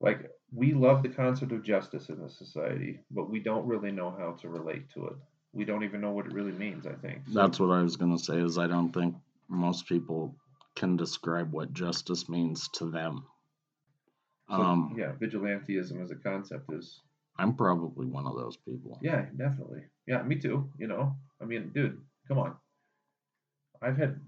[0.00, 4.14] Like we love the concept of justice in this society, but we don't really know
[4.16, 5.16] how to relate to it.
[5.52, 6.86] We don't even know what it really means.
[6.86, 8.40] I think So- That's what I was to say.
[8.40, 9.16] Is I don't think
[9.48, 10.36] most people
[10.76, 13.24] can describe what justice means to them.
[14.50, 17.00] So, Um, yeah, vigilantism as a concept is
[17.38, 18.98] I'm probably one of those people.
[19.00, 19.82] yeah, definitely.
[20.06, 20.68] Yeah, me too.
[20.76, 22.56] You know, I mean, dude, come on.
[23.80, 24.20] I've had,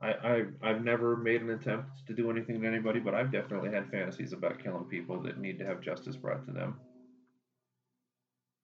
[0.00, 3.70] I, I've, I've never made an attempt to do anything to anybody, but I've definitely
[3.70, 6.78] had fantasies about killing people that need to have justice brought to them.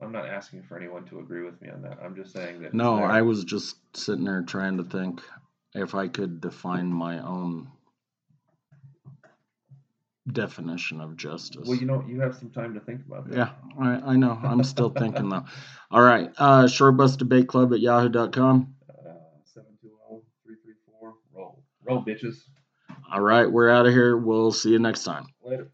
[0.00, 1.98] I'm not asking for anyone to agree with me on that.
[2.02, 2.74] I'm just saying that.
[2.74, 2.96] No.
[2.96, 5.22] I was just sitting there trying to think
[5.74, 7.68] if I could define my own
[10.30, 11.66] definition of justice.
[11.66, 13.36] Well, you know, you have some time to think about that.
[13.36, 13.50] Yeah,
[13.80, 14.38] I, I know.
[14.42, 15.44] I'm still thinking though.
[15.90, 16.30] All right.
[16.38, 18.74] Uh, Short Bus Debate Club at yahoo.com.
[18.88, 19.12] Uh,
[19.56, 21.62] 720-334, roll.
[21.84, 22.36] Roll, bitches.
[23.12, 23.50] All right.
[23.50, 24.16] We're out of here.
[24.16, 25.26] We'll see you next time.
[25.44, 25.68] Later.